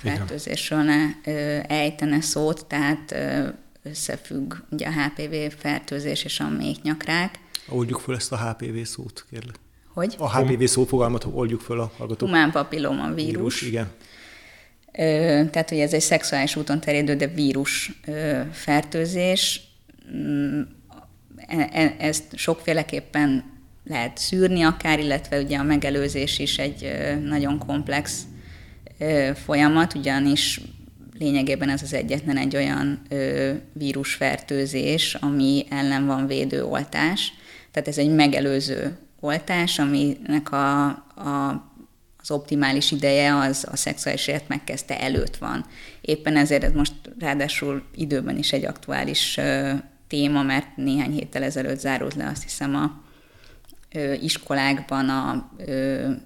fertőzésről 0.00 0.82
ne 0.82 1.04
ö, 1.24 1.58
ejtene 1.68 2.20
szót, 2.20 2.66
tehát 2.66 3.12
ö, 3.12 3.48
összefügg 3.82 4.54
ugye 4.70 4.86
a 4.86 4.92
HPV 4.92 5.58
fertőzés 5.58 6.24
és 6.24 6.40
a 6.40 6.48
méhnyakrák. 6.48 7.38
Oldjuk 7.68 8.00
föl 8.00 8.14
ezt 8.14 8.32
a 8.32 8.36
HPV 8.36 8.82
szót, 8.82 9.26
kérlek. 9.30 9.54
Hogy? 9.94 10.14
A 10.18 10.38
HPV 10.38 10.64
szófogalmat 10.64 11.26
oldjuk 11.32 11.60
föl 11.60 11.80
a 11.80 11.92
hallgatók. 11.96 12.28
Humán 12.28 12.50
papilloma 12.50 13.12
vírus. 13.12 13.32
vírus 13.32 13.62
igen 13.62 13.90
tehát 15.50 15.68
hogy 15.68 15.78
ez 15.78 15.92
egy 15.92 16.00
szexuális 16.00 16.56
úton 16.56 16.80
terjedő, 16.80 17.14
de 17.14 17.26
vírus 17.26 18.00
fertőzés. 18.52 19.60
Mm, 20.16 20.60
e, 21.36 21.68
e, 21.72 21.96
ezt 21.98 22.24
sokféleképpen 22.34 23.44
lehet 23.84 24.18
szűrni 24.18 24.62
akár, 24.62 24.98
illetve 24.98 25.40
ugye 25.40 25.58
a 25.58 25.62
megelőzés 25.62 26.38
is 26.38 26.58
egy 26.58 26.92
nagyon 27.24 27.58
komplex 27.58 28.22
folyamat, 29.44 29.94
ugyanis 29.94 30.60
lényegében 31.18 31.68
ez 31.68 31.82
az 31.82 31.92
egyetlen 31.92 32.36
egy 32.36 32.56
olyan 32.56 33.02
vírusfertőzés, 33.72 35.14
ami 35.14 35.66
ellen 35.70 36.06
van 36.06 36.26
védőoltás. 36.26 37.32
Tehát 37.70 37.88
ez 37.88 37.98
egy 37.98 38.10
megelőző 38.10 38.98
oltás, 39.20 39.78
aminek 39.78 40.52
a, 40.52 40.84
a 40.86 41.64
az 42.28 42.32
optimális 42.32 42.92
ideje 42.92 43.36
az 43.36 43.66
a 43.70 43.76
szexuális 43.76 44.26
élet 44.26 44.48
megkezdte 44.48 45.00
előtt 45.00 45.36
van. 45.36 45.66
Éppen 46.00 46.36
ezért 46.36 46.64
ez 46.64 46.72
most 46.72 46.92
ráadásul 47.18 47.82
időben 47.94 48.38
is 48.38 48.52
egy 48.52 48.64
aktuális 48.64 49.40
téma, 50.08 50.42
mert 50.42 50.76
néhány 50.76 51.12
héttel 51.12 51.42
ezelőtt 51.42 51.78
zárult 51.78 52.14
le 52.14 52.28
azt 52.28 52.42
hiszem 52.42 52.74
a 52.74 53.04
iskolákban 54.22 55.08
a 55.08 55.50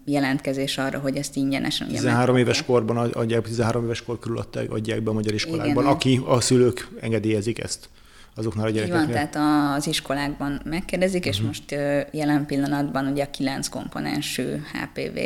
jelentkezés 0.04 0.78
arra, 0.78 0.98
hogy 0.98 1.16
ezt 1.16 1.36
ingyenesen... 1.36 1.88
13 1.88 2.36
éves 2.36 2.64
korban 2.64 2.96
adják, 2.96 3.42
13 3.42 3.84
éves 3.84 4.02
kor 4.02 4.18
körül 4.18 4.44
adják 4.68 5.02
be 5.02 5.10
a 5.10 5.12
magyar 5.12 5.34
iskolákban, 5.34 5.82
Igen, 5.82 5.94
aki 5.94 6.20
a 6.26 6.40
szülők 6.40 6.88
engedélyezik 7.00 7.62
ezt 7.62 7.88
azoknál 8.34 8.66
a 8.66 8.70
gyerekeknél? 8.70 9.06
Van, 9.06 9.12
tehát 9.12 9.76
az 9.76 9.86
iskolákban 9.86 10.60
megkérdezik, 10.64 11.26
és 11.26 11.34
uh-huh. 11.34 11.46
most 11.46 11.70
jelen 12.12 12.46
pillanatban 12.46 13.06
ugye 13.06 13.22
a 13.22 13.30
kilenc 13.30 13.68
komponensű 13.68 14.46
HPV 14.72 15.18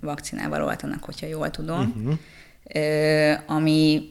vakcinával 0.00 0.64
oltanak, 0.64 1.04
hogyha 1.04 1.26
jól 1.26 1.50
tudom, 1.50 1.94
uh-huh. 1.96 2.18
ami 3.46 4.10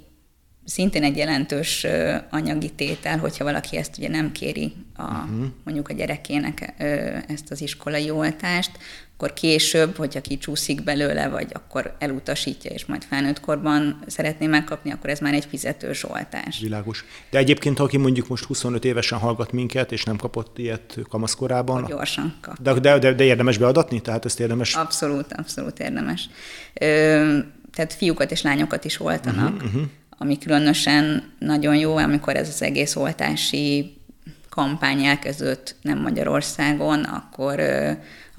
szintén 0.70 1.04
egy 1.04 1.18
jelentős 1.18 1.86
anyagi 2.30 2.70
tétel, 2.70 3.18
hogyha 3.18 3.44
valaki 3.44 3.78
ezt 3.78 3.98
ugye 3.98 4.10
nem 4.10 4.32
kéri 4.32 4.74
a, 4.96 5.04
uh-huh. 5.04 5.46
mondjuk 5.64 5.90
a 5.90 5.94
gyerekének 5.94 6.74
ezt 7.28 7.52
az 7.52 7.62
iskolai 7.62 8.10
oltást, 8.10 8.72
akkor 9.22 9.34
később, 9.34 9.96
hogyha 9.96 10.22
kicsúszik 10.22 10.84
belőle, 10.84 11.28
vagy 11.28 11.48
akkor 11.54 11.96
elutasítja, 12.00 12.72
és 12.72 12.86
majd 12.86 13.04
felnőtt 13.04 13.40
korban 13.40 14.00
szeretné 14.08 14.48
megkapni, 14.48 14.92
akkor 14.92 15.10
ez 15.10 15.20
már 15.20 15.34
egy 15.34 15.46
fizetős 15.46 16.10
oltás. 16.10 16.60
Világos. 16.60 17.06
De 17.30 17.38
egyébként, 17.38 17.80
aki 17.80 17.98
mondjuk 17.98 18.28
most 18.28 18.44
25 18.44 18.86
évesen 18.86 19.20
hallgat 19.20 19.52
minket, 19.52 19.92
és 19.92 20.04
nem 20.04 20.18
kapott 20.18 20.58
ilyet 20.58 20.98
kamaszkorában. 21.10 21.86
Gyorsan 21.86 22.36
kap. 22.42 22.62
De, 22.62 22.74
de, 22.74 23.00
de, 23.00 23.14
de 23.14 23.24
érdemes 23.24 23.58
beadatni? 23.58 24.02
Tehát 24.02 24.26
ezt 24.26 24.40
érdemes? 24.40 24.76
Abszolút, 24.76 25.34
abszolút 25.34 25.80
érdemes. 25.80 26.30
Ö, 26.74 27.38
tehát 27.74 27.94
fiúkat 27.94 28.32
és 28.32 28.42
lányokat 28.42 28.86
is 28.86 29.00
oltanak, 29.00 29.54
uh-huh, 29.54 29.68
uh-huh. 29.68 29.90
Ami 30.22 30.38
különösen 30.38 31.32
nagyon 31.40 31.76
jó, 31.76 31.98
amikor 31.98 32.36
ez 32.36 32.48
az 32.48 32.62
egész 32.62 32.96
oltási 32.96 33.94
kampány 34.50 35.04
elkezdődött 35.04 35.76
nem 35.82 36.02
Magyarországon, 36.02 37.04
akkor 37.04 37.62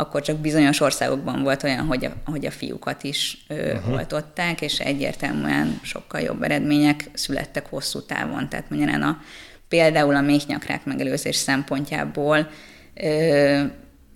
akkor 0.00 0.22
csak 0.22 0.36
bizonyos 0.36 0.80
országokban 0.80 1.42
volt 1.42 1.62
olyan, 1.62 1.86
hogy 1.86 2.04
a, 2.04 2.12
hogy 2.24 2.46
a 2.46 2.50
fiúkat 2.50 3.02
is 3.02 3.44
uh-huh. 3.48 3.92
oltották, 3.92 4.60
és 4.60 4.78
egyértelműen 4.78 5.80
sokkal 5.82 6.20
jobb 6.20 6.42
eredmények 6.42 7.10
születtek 7.12 7.66
hosszú 7.66 8.02
távon. 8.02 8.48
Tehát 8.48 8.70
mondjuk 8.70 9.02
a, 9.02 9.18
például 9.68 10.14
a 10.14 10.20
méhnyakrák 10.20 10.84
megelőzés 10.84 11.36
szempontjából 11.36 12.50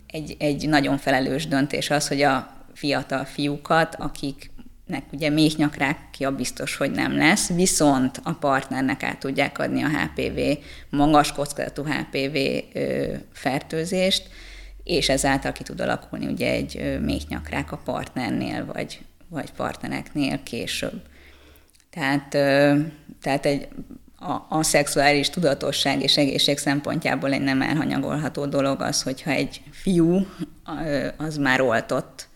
egy, 0.06 0.36
egy 0.38 0.68
nagyon 0.68 0.98
felelős 0.98 1.46
döntés 1.46 1.90
az, 1.90 2.08
hogy 2.08 2.22
a 2.22 2.52
fiatal 2.74 3.24
fiúkat, 3.24 3.94
akik 3.94 4.50
nek 4.86 5.02
ugye 5.12 5.30
méhnyakrákja 5.30 6.30
biztos, 6.30 6.76
hogy 6.76 6.90
nem 6.90 7.16
lesz, 7.16 7.48
viszont 7.48 8.20
a 8.22 8.32
partnernek 8.32 9.02
át 9.02 9.18
tudják 9.18 9.58
adni 9.58 9.82
a 9.82 9.88
HPV, 9.88 10.38
magas 10.90 11.32
kockázatú 11.32 11.84
HPV 11.84 12.36
fertőzést, 13.32 14.28
és 14.84 15.08
ezáltal 15.08 15.52
ki 15.52 15.62
tud 15.62 15.80
alakulni 15.80 16.26
ugye 16.26 16.50
egy 16.50 16.98
méhnyakrák 17.02 17.72
a 17.72 17.80
partnernél, 17.84 18.64
vagy, 18.64 19.00
vagy 19.28 19.52
partnereknél 19.52 20.42
később. 20.42 21.02
Tehát, 21.90 22.28
tehát 23.20 23.46
egy, 23.46 23.68
a, 24.18 24.56
a 24.56 24.62
szexuális 24.62 25.30
tudatosság 25.30 26.02
és 26.02 26.16
egészség 26.16 26.58
szempontjából 26.58 27.32
egy 27.32 27.42
nem 27.42 27.62
elhanyagolható 27.62 28.46
dolog 28.46 28.80
az, 28.80 29.02
hogyha 29.02 29.30
egy 29.30 29.62
fiú 29.70 30.26
az 31.16 31.36
már 31.36 31.60
oltott 31.60 32.28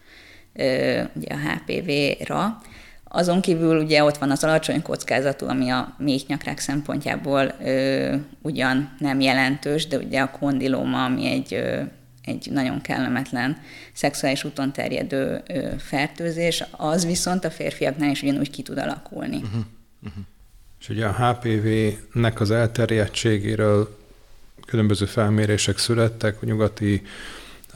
ugye 1.15 1.29
a 1.29 1.37
HPV-ra. 1.37 2.61
Azon 3.05 3.41
kívül 3.41 3.83
ugye 3.83 4.05
ott 4.05 4.17
van 4.17 4.31
az 4.31 4.45
alacsony 4.45 4.83
kockázatú, 4.83 5.49
ami 5.49 5.69
a 5.69 5.95
méhnyakrák 5.99 6.59
szempontjából 6.59 7.55
ö, 7.65 8.15
ugyan 8.43 8.95
nem 8.99 9.21
jelentős, 9.21 9.87
de 9.87 9.97
ugye 9.97 10.21
a 10.21 10.31
kondilóma, 10.31 11.05
ami 11.05 11.27
egy, 11.27 11.55
ö, 11.55 11.81
egy 12.25 12.49
nagyon 12.51 12.81
kellemetlen 12.81 13.59
szexuális 13.93 14.45
úton 14.45 14.73
terjedő 14.73 15.43
ö, 15.47 15.69
fertőzés, 15.79 16.65
az 16.71 17.07
viszont 17.07 17.45
a 17.45 17.51
férfiaknál 17.51 18.11
is 18.11 18.23
ugyanúgy 18.23 18.51
ki 18.51 18.63
tud 18.63 18.79
alakulni. 18.79 19.37
Uh-huh. 19.37 19.65
Uh-huh. 20.03 20.25
És 20.81 20.89
ugye 20.89 21.07
a 21.07 21.13
HPV-nek 21.13 22.41
az 22.41 22.51
elterjedtségéről 22.51 23.99
különböző 24.67 25.07
felmérések 25.07 25.79
születtek, 25.79 26.43
a 26.43 26.47
nyugati, 26.47 27.03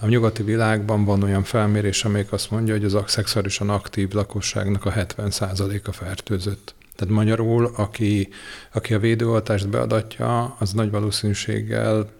a 0.03 0.09
nyugati 0.09 0.43
világban 0.43 1.05
van 1.05 1.23
olyan 1.23 1.43
felmérés, 1.45 2.05
amelyik 2.05 2.33
azt 2.33 2.51
mondja, 2.51 2.75
hogy 2.75 2.85
az 2.85 2.97
szexuálisan 3.07 3.71
aktív 3.71 4.12
lakosságnak 4.12 4.85
a 4.85 4.93
70%-a 4.93 5.93
fertőzött. 5.93 6.75
Tehát 6.97 7.15
magyarul, 7.15 7.73
aki, 7.77 8.29
aki 8.73 8.95
a 8.95 8.99
védőoltást 8.99 9.69
beadatja, 9.69 10.57
az 10.59 10.73
nagy 10.73 10.91
valószínűséggel 10.91 12.11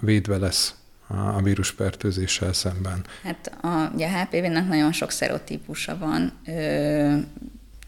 védve 0.00 0.36
lesz 0.36 0.74
a 1.06 1.42
vírusfertőzéssel 1.42 2.52
szemben. 2.52 3.04
Hát 3.22 3.52
a, 3.62 3.90
ugye 3.94 4.06
a 4.06 4.22
HPV-nek 4.22 4.68
nagyon 4.68 4.92
sok 4.92 5.10
szerotípusa 5.10 5.98
van. 5.98 6.32
Ö, 6.46 6.50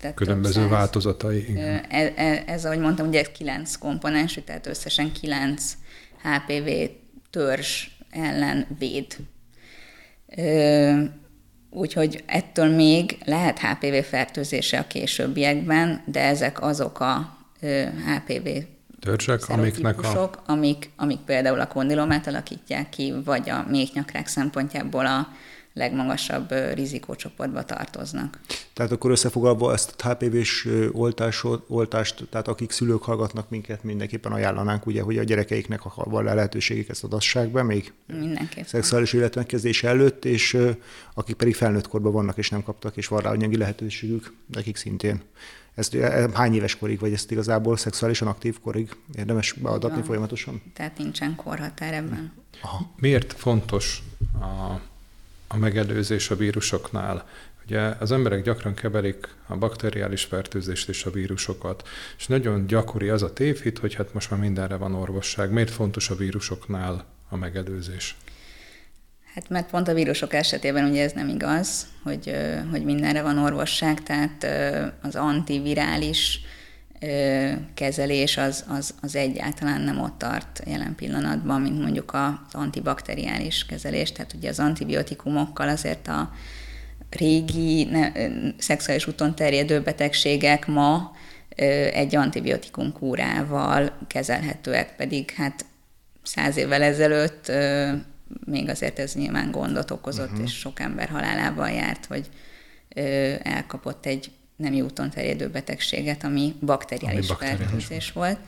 tehát 0.00 0.16
Különböző 0.16 0.60
száz, 0.60 0.70
változatai. 0.70 1.48
Igen. 1.48 1.84
Ez, 1.88 2.10
ez, 2.16 2.38
ez, 2.46 2.64
ahogy 2.64 2.78
mondtam, 2.78 3.06
ugye 3.08 3.22
kilenc 3.22 3.76
komponensű, 3.76 4.40
tehát 4.40 4.66
összesen 4.66 5.12
kilenc 5.12 5.72
HPV 6.22 6.68
törzs 7.30 7.86
ellen 8.14 8.66
véd. 8.78 9.16
Úgyhogy 11.70 12.22
ettől 12.26 12.74
még 12.74 13.18
lehet 13.24 13.58
HPV 13.58 13.94
fertőzése 14.08 14.78
a 14.78 14.86
későbbiekben, 14.86 16.02
de 16.06 16.20
ezek 16.20 16.62
azok 16.62 17.00
a 17.00 17.38
HPV 18.06 18.48
törzsek, 19.00 19.48
amiknek 19.48 20.02
a... 20.02 20.30
amik, 20.46 20.90
amik 20.96 21.18
például 21.18 21.60
a 21.60 21.66
kondilomát 21.66 22.26
alakítják 22.26 22.88
ki, 22.88 23.14
vagy 23.24 23.50
a 23.50 23.64
méhnyakrák 23.68 24.26
szempontjából 24.26 25.06
a 25.06 25.28
legmagasabb 25.74 26.50
rizikócsoportba 26.74 27.64
tartoznak. 27.64 28.40
Tehát 28.72 28.92
akkor 28.92 29.10
összefoglalva 29.10 29.72
ezt 29.72 29.94
a 29.98 30.08
HPV-s 30.08 30.68
oltást, 31.68 32.26
tehát 32.30 32.48
akik 32.48 32.70
szülők 32.70 33.02
hallgatnak 33.02 33.50
minket, 33.50 33.82
mindenképpen 33.82 34.32
ajánlanánk, 34.32 34.86
ugye, 34.86 35.02
hogy 35.02 35.18
a 35.18 35.22
gyerekeiknek, 35.22 35.80
ha 35.80 36.04
van 36.04 36.24
lehetőségük, 36.24 36.88
ezt 36.88 37.04
adassák 37.04 37.48
be 37.48 37.62
még 37.62 37.92
mindenképpen. 38.06 38.64
szexuális 38.64 39.12
életmegkezdése 39.12 39.88
előtt, 39.88 40.24
és 40.24 40.58
akik 41.14 41.36
pedig 41.36 41.54
felnőtt 41.54 41.88
korban 41.88 42.12
vannak 42.12 42.36
és 42.36 42.50
nem 42.50 42.62
kaptak, 42.62 42.96
és 42.96 43.06
van 43.06 43.20
rá 43.20 43.30
anyagi 43.30 43.56
lehetőségük, 43.56 44.32
nekik 44.46 44.76
szintén. 44.76 45.22
Ezt 45.74 45.96
hány 46.34 46.54
éves 46.54 46.76
korig, 46.76 47.00
vagy 47.00 47.12
ezt 47.12 47.30
igazából 47.30 47.76
szexuálisan 47.76 48.28
aktív 48.28 48.60
korig 48.60 48.96
érdemes 49.14 49.52
beadatni 49.52 49.98
ja. 49.98 50.04
folyamatosan? 50.04 50.62
Tehát 50.74 50.98
nincsen 50.98 51.34
korhatár 51.34 51.94
ebben. 51.94 52.32
Aha. 52.62 52.90
Miért 52.96 53.32
fontos 53.32 54.02
a 54.40 54.80
a 55.54 55.58
megelőzés 55.58 56.30
a 56.30 56.36
vírusoknál. 56.36 57.28
Ugye 57.64 57.80
az 57.80 58.12
emberek 58.12 58.42
gyakran 58.42 58.74
keverik 58.74 59.28
a 59.46 59.56
bakteriális 59.56 60.24
fertőzést 60.24 60.88
és 60.88 61.04
a 61.04 61.10
vírusokat, 61.10 61.88
és 62.18 62.26
nagyon 62.26 62.66
gyakori 62.66 63.08
az 63.08 63.22
a 63.22 63.32
tévhit, 63.32 63.78
hogy 63.78 63.94
hát 63.94 64.14
most 64.14 64.30
már 64.30 64.40
mindenre 64.40 64.76
van 64.76 64.94
orvosság. 64.94 65.50
Miért 65.50 65.70
fontos 65.70 66.10
a 66.10 66.14
vírusoknál 66.14 67.04
a 67.28 67.36
megelőzés? 67.36 68.16
Hát 69.34 69.48
mert 69.48 69.70
pont 69.70 69.88
a 69.88 69.94
vírusok 69.94 70.32
esetében 70.32 70.90
ugye 70.90 71.02
ez 71.02 71.12
nem 71.12 71.28
igaz, 71.28 71.86
hogy, 72.02 72.36
hogy 72.70 72.84
mindenre 72.84 73.22
van 73.22 73.38
orvosság, 73.38 74.02
tehát 74.02 74.46
az 75.02 75.14
antivirális 75.14 76.40
kezelés 77.74 78.36
az, 78.36 78.64
az, 78.68 78.94
az 79.00 79.16
egyáltalán 79.16 79.80
nem 79.80 80.00
ott 80.00 80.18
tart 80.18 80.62
jelen 80.66 80.94
pillanatban, 80.94 81.60
mint 81.60 81.80
mondjuk 81.80 82.12
az 82.14 82.54
antibakteriális 82.54 83.66
kezelés. 83.66 84.12
Tehát 84.12 84.32
ugye 84.32 84.48
az 84.48 84.58
antibiotikumokkal 84.58 85.68
azért 85.68 86.08
a 86.08 86.32
régi 87.10 87.84
ne, 87.84 88.12
szexuális 88.58 89.06
úton 89.06 89.34
terjedő 89.34 89.80
betegségek 89.80 90.66
ma 90.66 91.12
egy 91.92 92.16
antibiotikum 92.16 92.92
kúrával 92.92 93.92
kezelhetőek, 94.06 94.96
pedig 94.96 95.30
hát 95.30 95.64
száz 96.22 96.56
évvel 96.56 96.82
ezelőtt 96.82 97.52
még 98.44 98.68
azért 98.68 98.98
ez 98.98 99.14
nyilván 99.14 99.50
gondot 99.50 99.90
okozott, 99.90 100.30
uh-huh. 100.30 100.44
és 100.44 100.52
sok 100.58 100.80
ember 100.80 101.08
halálával 101.08 101.70
járt, 101.70 102.06
hogy 102.06 102.28
elkapott 103.42 104.06
egy 104.06 104.30
nemi 104.56 104.80
úton 104.80 105.10
terjedő 105.10 105.48
betegséget, 105.48 106.24
ami 106.24 106.54
bakteriális, 106.60 107.28
ami 107.28 107.46
fertőzés 107.46 108.12
volt. 108.12 108.38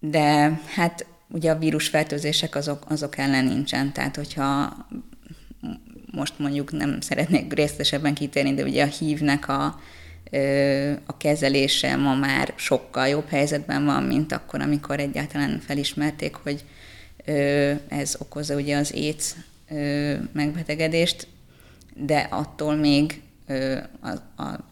De 0.00 0.60
hát 0.74 1.06
ugye 1.28 1.50
a 1.50 1.58
vírusfertőzések 1.58 2.54
azok, 2.54 2.84
azok 2.88 3.18
ellen 3.18 3.44
nincsen, 3.44 3.92
tehát 3.92 4.16
hogyha 4.16 4.76
most 6.12 6.38
mondjuk 6.38 6.72
nem 6.72 7.00
szeretnék 7.00 7.52
részletesebben 7.52 8.14
kitérni, 8.14 8.54
de 8.54 8.62
ugye 8.62 8.82
a 8.82 8.86
hívnek 8.86 9.48
a, 9.48 9.64
a 11.06 11.16
kezelése 11.16 11.96
ma 11.96 12.14
már 12.14 12.52
sokkal 12.56 13.08
jobb 13.08 13.28
helyzetben 13.28 13.84
van, 13.84 14.02
mint 14.02 14.32
akkor, 14.32 14.60
amikor 14.60 15.00
egyáltalán 15.00 15.60
felismerték, 15.66 16.34
hogy 16.34 16.64
ez 17.88 18.16
okozza 18.18 18.54
ugye 18.54 18.76
az 18.76 18.92
AIDS 18.92 19.34
megbetegedést, 20.32 21.26
de 21.94 22.18
attól 22.30 22.74
még 22.74 23.22
a, 24.00 24.42
a 24.42 24.64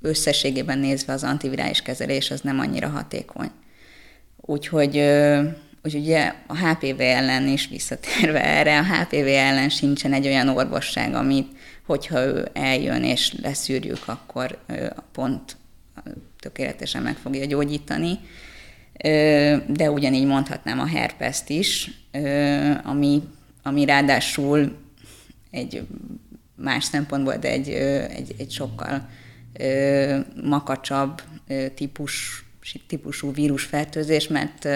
összességében 0.00 0.78
nézve 0.78 1.12
az 1.12 1.24
antivirális 1.24 1.82
kezelés 1.82 2.30
az 2.30 2.40
nem 2.40 2.58
annyira 2.58 2.88
hatékony. 2.88 3.50
Úgyhogy, 4.36 4.96
úgyhogy 5.82 6.02
ugye 6.02 6.32
a 6.46 6.56
HPV 6.56 7.00
ellen 7.00 7.48
is 7.48 7.68
visszatérve 7.68 8.44
erre, 8.44 8.78
a 8.78 8.84
HPV 8.84 9.26
ellen 9.26 9.68
sincsen 9.68 10.12
egy 10.12 10.26
olyan 10.26 10.48
orvosság, 10.48 11.14
amit 11.14 11.56
hogyha 11.86 12.24
ő 12.24 12.48
eljön 12.52 13.04
és 13.04 13.34
leszűrjük, 13.42 14.02
akkor 14.06 14.58
pont 15.12 15.56
tökéletesen 16.40 17.02
meg 17.02 17.16
fogja 17.16 17.44
gyógyítani. 17.44 18.18
De 19.66 19.90
ugyanígy 19.90 20.26
mondhatnám 20.26 20.80
a 20.80 20.86
herpeszt 20.86 21.50
is, 21.50 21.90
ami, 22.82 23.22
ami 23.62 23.84
ráadásul 23.84 24.76
egy 25.50 25.86
más 26.58 26.84
szempontból, 26.84 27.36
de 27.36 27.48
egy, 27.48 27.68
egy, 27.68 28.34
egy 28.38 28.50
sokkal 28.50 29.08
makacsabb 30.42 31.22
típus, 31.74 32.44
típusú 32.86 33.32
vírusfertőzés, 33.32 34.28
mert 34.28 34.68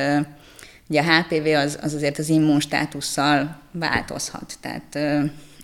ugye 0.89 1.01
a 1.01 1.21
HPV 1.21 1.47
az, 1.47 1.79
az 1.83 1.95
azért 1.95 2.19
az 2.19 2.29
immunstátusszal 2.29 3.61
változhat, 3.71 4.59
tehát 4.61 4.99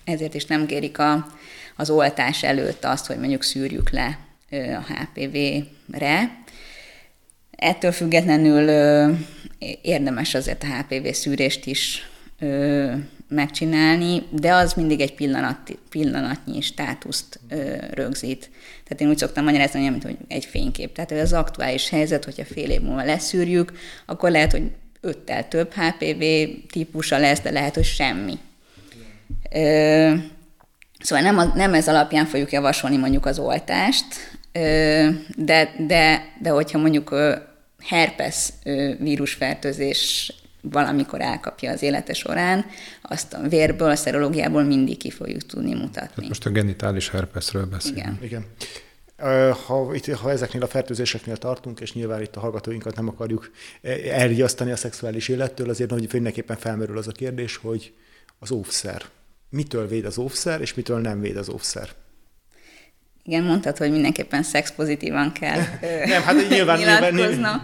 ezért 0.05 0.35
is 0.35 0.45
nem 0.45 0.67
kérik 0.67 0.99
a, 0.99 1.27
az 1.77 1.91
oltás 1.91 2.43
előtt 2.43 2.85
azt, 2.85 3.07
hogy 3.07 3.19
mondjuk 3.19 3.43
szűrjük 3.43 3.91
le 3.91 4.19
a 4.51 4.93
HPV-re. 4.93 6.43
Ettől 7.51 7.93
függetlenül 7.93 8.69
érdemes 9.83 10.35
azért 10.35 10.63
a 10.63 10.67
HPV 10.67 11.09
szűrést 11.13 11.67
is 11.67 12.09
megcsinálni, 13.29 14.23
de 14.31 14.53
az 14.53 14.73
mindig 14.73 15.01
egy 15.01 15.15
pillanat, 15.15 15.59
pillanatnyi 15.91 16.61
státuszt 16.61 17.41
ö, 17.49 17.75
rögzít. 17.91 18.51
Tehát 18.85 19.01
én 19.01 19.09
úgy 19.09 19.19
szoktam 19.19 19.45
magyarázni, 19.45 19.89
mint 19.89 20.03
hogy 20.03 20.17
egy 20.29 20.45
fénykép. 20.45 20.93
Tehát 20.93 21.11
az 21.11 21.33
aktuális 21.33 21.89
helyzet, 21.89 22.25
hogyha 22.25 22.45
fél 22.45 22.71
év 22.71 22.81
múlva 22.81 23.05
leszűrjük, 23.05 23.73
akkor 24.07 24.31
lehet, 24.31 24.53
hogy 24.53 24.63
öttel 25.01 25.49
több 25.49 25.73
HPV 25.73 26.25
típusa 26.73 27.19
lesz, 27.19 27.41
de 27.41 27.51
lehet, 27.51 27.75
hogy 27.75 27.85
semmi. 27.85 28.39
Ö, 29.53 30.15
szóval 31.01 31.25
nem, 31.25 31.39
a, 31.39 31.53
nem 31.55 31.75
ez 31.75 31.89
alapján 31.89 32.27
fogjuk 32.27 32.53
javasolni 32.53 32.97
mondjuk 32.97 33.27
az 33.27 33.39
oltást, 33.39 34.07
ö, 34.53 35.09
de, 35.37 35.75
de, 35.87 36.33
de 36.43 36.51
hogyha 36.51 36.79
mondjuk 36.79 37.15
herpes 37.83 38.53
vírusfertőzés 38.99 40.33
valamikor 40.61 41.21
elkapja 41.21 41.71
az 41.71 41.83
élete 41.83 42.13
során, 42.13 42.67
azt 43.03 43.33
a 43.33 43.49
vérből, 43.49 43.91
a 43.91 43.97
szerológiából 43.97 44.63
mindig 44.63 44.97
ki 44.97 45.11
fogjuk 45.11 45.47
tudni 45.47 45.75
mutatni. 45.75 46.09
Tehát 46.15 46.29
most 46.29 46.47
a 46.47 46.51
genitális 46.51 47.11
herpesről 47.11 47.67
beszélünk. 47.67 47.99
Igen. 47.99 48.19
Igen. 48.21 48.45
Ha, 49.67 49.95
itt, 49.95 50.07
ha 50.07 50.31
ezeknél 50.31 50.63
a 50.63 50.67
fertőzéseknél 50.67 51.37
tartunk, 51.37 51.81
és 51.81 51.93
nyilván 51.93 52.23
itt 52.23 52.37
a 52.37 52.41
hallgatóinkat 52.41 52.97
nem 52.97 53.09
akarjuk 53.09 53.51
elriasztani 54.11 54.71
a 54.71 54.77
szexuális 54.77 55.29
élettől, 55.29 55.71
azért 55.71 55.91
hogy 55.91 56.09
mindenképpen 56.13 56.57
felmerül 56.57 56.99
az 56.99 57.09
a 57.09 57.13
kérdés, 57.13 57.57
hogy 57.57 57.93
az 58.39 58.51
óvszer. 58.51 59.03
Mitől 59.51 59.89
véd 59.89 60.05
az 60.05 60.19
óvszer, 60.19 60.61
és 60.61 60.75
mitől 60.75 61.01
nem 61.01 61.21
véd 61.21 61.37
az 61.37 61.49
óvszer? 61.49 61.89
Igen, 63.23 63.43
mondtad, 63.43 63.77
hogy 63.77 63.91
mindenképpen 63.91 64.43
szexpozitívan 64.43 65.33
kell 65.33 65.61
Nem, 66.07 66.23
hát 66.23 66.49
nyilván, 66.49 66.79
nyilván, 66.79 67.63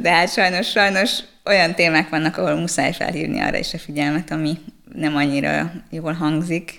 de 0.00 0.10
hát 0.10 0.32
sajnos, 0.32 0.70
sajnos 0.70 1.18
olyan 1.44 1.74
témák 1.74 2.08
vannak, 2.08 2.36
ahol 2.36 2.54
muszáj 2.54 2.92
felhívni 2.92 3.40
arra 3.40 3.58
is 3.58 3.74
a 3.74 3.78
figyelmet, 3.78 4.30
ami 4.30 4.58
nem 4.94 5.16
annyira 5.16 5.72
jól 5.90 6.12
hangzik. 6.12 6.78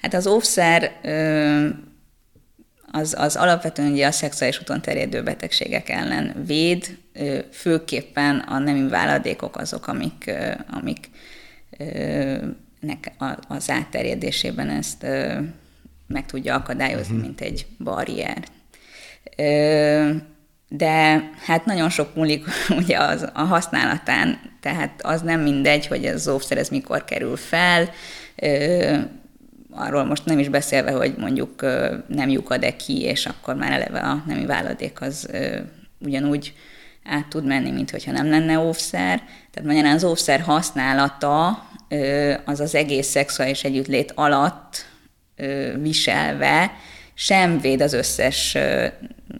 Hát 0.00 0.14
az 0.14 0.26
óvszer 0.26 0.92
az, 2.92 3.14
az 3.18 3.36
alapvetően 3.36 3.90
ugye 3.90 4.06
a 4.06 4.10
szexuális 4.10 4.60
úton 4.60 4.80
terjedő 4.80 5.22
betegségek 5.22 5.88
ellen 5.88 6.44
véd, 6.46 6.98
főképpen 7.52 8.38
a 8.38 8.58
nemi 8.58 8.88
váladékok 8.88 9.56
azok, 9.56 9.86
amik, 9.86 10.30
amik 10.70 11.10
nek 12.80 13.12
az 13.48 13.70
átterjedésében 13.70 14.68
ezt 14.68 15.06
meg 16.06 16.26
tudja 16.26 16.54
akadályozni, 16.54 17.14
uh-huh. 17.14 17.26
mint 17.26 17.40
egy 17.40 17.66
barrier. 17.78 18.44
De 20.68 21.30
hát 21.44 21.64
nagyon 21.64 21.88
sok 21.88 22.14
múlik 22.14 22.44
ugye 22.80 22.98
az, 22.98 23.28
a 23.34 23.42
használatán, 23.42 24.38
tehát 24.60 25.00
az 25.02 25.22
nem 25.22 25.40
mindegy, 25.40 25.86
hogy 25.86 26.06
az 26.06 26.28
óvszer 26.28 26.58
ez 26.58 26.68
mikor 26.68 27.04
kerül 27.04 27.36
fel, 27.36 27.90
arról 29.70 30.04
most 30.04 30.24
nem 30.24 30.38
is 30.38 30.48
beszélve, 30.48 30.90
hogy 30.90 31.14
mondjuk 31.18 31.62
nem 32.06 32.28
lyukad-e 32.28 32.76
ki, 32.76 33.00
és 33.00 33.26
akkor 33.26 33.54
már 33.54 33.72
eleve 33.72 33.98
a 33.98 34.22
nemi 34.26 34.46
váladék 34.46 35.00
az 35.00 35.28
ugyanúgy 35.98 36.54
át 37.04 37.28
tud 37.28 37.44
menni, 37.44 37.70
mint 37.70 37.90
hogyha 37.90 38.12
nem 38.12 38.28
lenne 38.28 38.58
óvszer. 38.58 39.22
Tehát 39.50 39.68
magyarán 39.68 39.94
az 39.94 40.04
óvszer 40.04 40.40
használata 40.40 41.64
az 42.44 42.60
az 42.60 42.74
egész 42.74 43.06
szexuális 43.06 43.64
együttlét 43.64 44.12
alatt 44.14 44.86
viselve 45.80 46.72
sem 47.14 47.60
véd 47.60 47.80
az 47.80 47.92
összes 47.92 48.56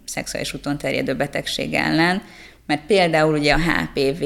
szexuális 0.05 0.53
úton 0.53 0.77
terjedő 0.77 1.15
betegség 1.15 1.73
ellen, 1.73 2.21
mert 2.65 2.85
például 2.85 3.37
ugye 3.37 3.53
a 3.53 3.59
HPV, 3.59 4.23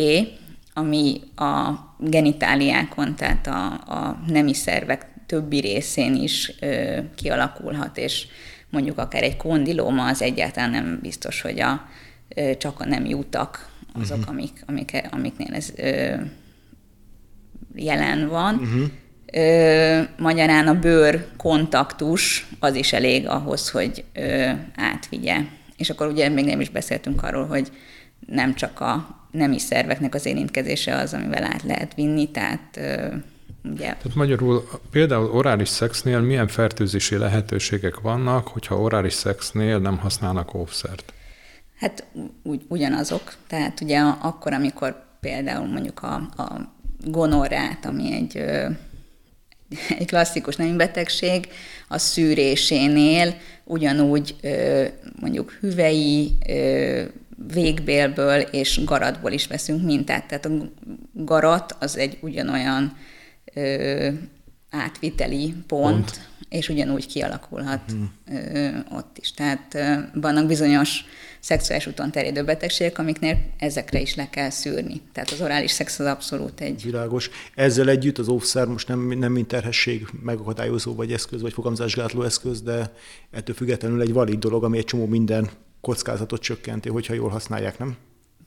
ami 0.73 1.21
a 1.35 1.71
genitáliákon, 1.99 3.15
tehát 3.15 3.47
a, 3.47 3.65
a 3.71 4.23
nemi 4.27 4.53
szervek 4.53 5.07
többi 5.25 5.59
részén 5.59 6.15
is 6.15 6.53
ö, 6.59 6.97
kialakulhat, 7.15 7.97
és 7.97 8.27
mondjuk 8.69 8.97
akár 8.97 9.23
egy 9.23 9.37
kondilóma 9.37 10.05
az 10.05 10.21
egyáltalán 10.21 10.69
nem 10.69 10.99
biztos, 11.01 11.41
hogy 11.41 11.59
a, 11.59 11.87
ö, 12.35 12.51
csak 12.57 12.79
a 12.79 12.85
nem 12.85 13.05
jutak 13.05 13.69
azok, 13.93 14.17
uh-huh. 14.17 14.33
amik, 14.33 14.63
amik, 14.65 15.01
amiknél 15.11 15.53
ez 15.53 15.73
ö, 15.75 16.15
jelen 17.75 18.27
van. 18.27 18.55
Uh-huh. 18.55 18.83
Ö, 19.33 20.01
magyarán 20.17 20.67
a 20.67 20.79
bőr 20.79 21.27
kontaktus 21.37 22.47
az 22.59 22.75
is 22.75 22.93
elég 22.93 23.27
ahhoz, 23.27 23.69
hogy 23.69 24.03
ö, 24.13 24.49
átvigye. 24.75 25.37
És 25.81 25.89
akkor 25.89 26.07
ugye 26.07 26.29
még 26.29 26.45
nem 26.45 26.61
is 26.61 26.69
beszéltünk 26.69 27.23
arról, 27.23 27.45
hogy 27.45 27.71
nem 28.27 28.53
csak 28.53 28.79
a 28.79 29.19
nemi 29.31 29.59
szerveknek 29.59 30.15
az 30.15 30.25
érintkezése 30.25 30.95
az, 30.95 31.13
amivel 31.13 31.43
át 31.43 31.63
lehet 31.63 31.93
vinni, 31.93 32.31
tehát 32.31 32.79
ugye... 33.63 33.85
Tehát 33.85 34.15
magyarul 34.15 34.69
például 34.91 35.31
orális 35.31 35.69
szexnél 35.69 36.19
milyen 36.19 36.47
fertőzési 36.47 37.17
lehetőségek 37.17 37.99
vannak, 37.99 38.47
hogyha 38.47 38.81
orális 38.81 39.13
szexnél 39.13 39.79
nem 39.79 39.97
használnak 39.97 40.53
óvszert? 40.53 41.13
Hát 41.79 42.05
úgy, 42.43 42.61
ugyanazok. 42.67 43.33
Tehát 43.47 43.81
ugye 43.81 43.99
akkor, 43.99 44.53
amikor 44.53 45.03
például 45.19 45.67
mondjuk 45.67 46.03
a, 46.03 46.13
a 46.15 46.73
gonorrát, 47.05 47.85
ami 47.85 48.13
egy, 48.13 48.43
egy 49.99 50.07
klasszikus 50.07 50.55
nemi 50.55 50.75
betegség, 50.75 51.47
a 51.87 51.97
szűrésénél 51.97 53.35
ugyanúgy 53.63 54.35
mondjuk 55.19 55.51
hüvei, 55.51 56.31
végbélből 57.53 58.39
és 58.39 58.83
garatból 58.83 59.31
is 59.31 59.47
veszünk 59.47 59.83
mintát. 59.83 60.27
Tehát 60.27 60.45
a 60.45 60.49
garat 61.13 61.75
az 61.79 61.97
egy 61.97 62.17
ugyanolyan 62.21 62.97
átviteli 64.71 65.53
pont, 65.67 65.93
pont, 65.93 66.29
és 66.49 66.69
ugyanúgy 66.69 67.07
kialakulhat 67.07 67.81
hmm. 67.87 68.13
ott 68.91 69.17
is. 69.17 69.31
Tehát 69.31 69.77
vannak 70.13 70.47
bizonyos 70.47 71.05
szexuális 71.39 71.87
úton 71.87 72.11
terjedő 72.11 72.43
betegségek, 72.43 72.97
amiknél 72.97 73.37
ezekre 73.57 73.99
is 73.99 74.15
le 74.15 74.29
kell 74.29 74.49
szűrni. 74.49 75.01
Tehát 75.13 75.29
az 75.29 75.41
orális 75.41 75.71
szex 75.71 75.99
az 75.99 76.05
abszolút 76.05 76.61
egy... 76.61 76.83
Világos. 76.83 77.29
Ezzel 77.55 77.89
együtt 77.89 78.17
az 78.17 78.27
óvszer 78.27 78.67
most 78.67 78.87
nem, 78.87 78.99
nem 79.07 79.31
mint 79.31 79.47
terhesség 79.47 80.07
megakadályozó 80.23 80.95
vagy 80.95 81.11
eszköz, 81.13 81.41
vagy 81.41 81.53
fogamzásgátló 81.53 82.23
eszköz, 82.23 82.61
de 82.61 82.93
ettől 83.31 83.55
függetlenül 83.55 84.01
egy 84.01 84.13
valid 84.13 84.39
dolog, 84.39 84.63
ami 84.63 84.77
egy 84.77 84.85
csomó 84.85 85.05
minden 85.05 85.49
kockázatot 85.81 86.41
csökkenti, 86.41 86.89
hogyha 86.89 87.13
jól 87.13 87.29
használják, 87.29 87.79
nem? 87.79 87.97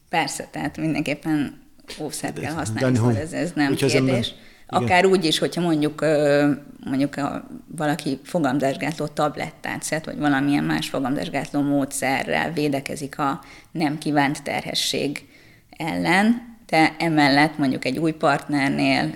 Persze, 0.09 0.49
tehát 0.53 0.77
mindenképpen 0.77 1.63
óvszert 2.01 2.39
kell 2.39 2.53
használni, 2.53 2.97
szóval 2.97 3.17
ez, 3.17 3.33
ez 3.33 3.53
nem 3.55 3.75
kérdés. 3.75 3.95
Ember, 3.95 4.25
Akár 4.66 5.07
úgy 5.07 5.24
is, 5.24 5.38
hogyha 5.38 5.61
mondjuk, 5.61 6.05
mondjuk 6.85 7.16
a, 7.16 7.48
valaki 7.77 8.20
fogamzásgátló 8.22 9.07
tablettát 9.07 9.83
szed, 9.83 10.05
vagy 10.05 10.18
valamilyen 10.18 10.64
más 10.64 10.88
fogamzásgátló 10.88 11.61
módszerrel 11.61 12.53
védekezik 12.53 13.18
a 13.18 13.40
nem 13.70 13.98
kívánt 13.98 14.42
terhesség 14.42 15.29
ellen, 15.77 16.57
de 16.66 16.94
emellett 16.98 17.59
mondjuk 17.59 17.85
egy 17.85 17.98
új 17.98 18.12
partnernél, 18.12 19.11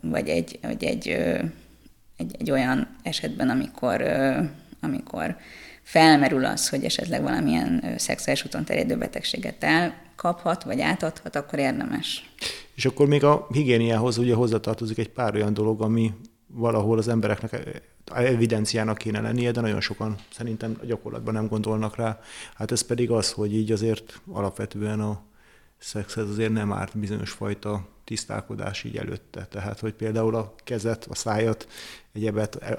vagy 0.00 0.28
egy, 0.28 0.58
vagy 0.62 0.84
egy, 0.84 1.08
egy, 2.16 2.36
egy 2.38 2.50
olyan 2.50 2.88
esetben, 3.02 3.48
amikor, 3.48 4.02
amikor 4.80 5.36
felmerül 5.86 6.44
az, 6.44 6.68
hogy 6.68 6.84
esetleg 6.84 7.22
valamilyen 7.22 7.94
szexuális 7.96 8.44
úton 8.44 8.64
terjedő 8.64 8.96
betegséget 8.96 9.64
elkaphat, 9.64 10.62
vagy 10.62 10.80
átadhat, 10.80 11.36
akkor 11.36 11.58
érdemes. 11.58 12.30
És 12.74 12.84
akkor 12.86 13.06
még 13.06 13.24
a 13.24 13.46
higiéniához 13.52 14.18
ugye 14.18 14.34
hozzátartozik 14.34 14.98
egy 14.98 15.08
pár 15.08 15.34
olyan 15.34 15.54
dolog, 15.54 15.82
ami 15.82 16.12
valahol 16.46 16.98
az 16.98 17.08
embereknek 17.08 17.82
evidenciának 18.14 18.98
kéne 18.98 19.20
lennie, 19.20 19.50
de 19.50 19.60
nagyon 19.60 19.80
sokan 19.80 20.16
szerintem 20.32 20.76
a 20.82 20.84
gyakorlatban 20.84 21.34
nem 21.34 21.48
gondolnak 21.48 21.96
rá. 21.96 22.20
Hát 22.54 22.72
ez 22.72 22.80
pedig 22.80 23.10
az, 23.10 23.32
hogy 23.32 23.54
így 23.54 23.72
azért 23.72 24.20
alapvetően 24.32 25.00
a 25.00 25.22
szexhez 25.78 26.28
azért 26.28 26.52
nem 26.52 26.72
árt 26.72 26.98
bizonyos 26.98 27.30
fajta 27.30 27.88
tisztálkodás 28.06 28.84
így 28.84 28.96
előtte. 28.96 29.46
Tehát, 29.46 29.80
hogy 29.80 29.92
például 29.92 30.34
a 30.34 30.54
kezet, 30.64 31.06
a 31.10 31.14
szájat, 31.14 31.68
egyebet 32.12 32.56
e, 32.56 32.78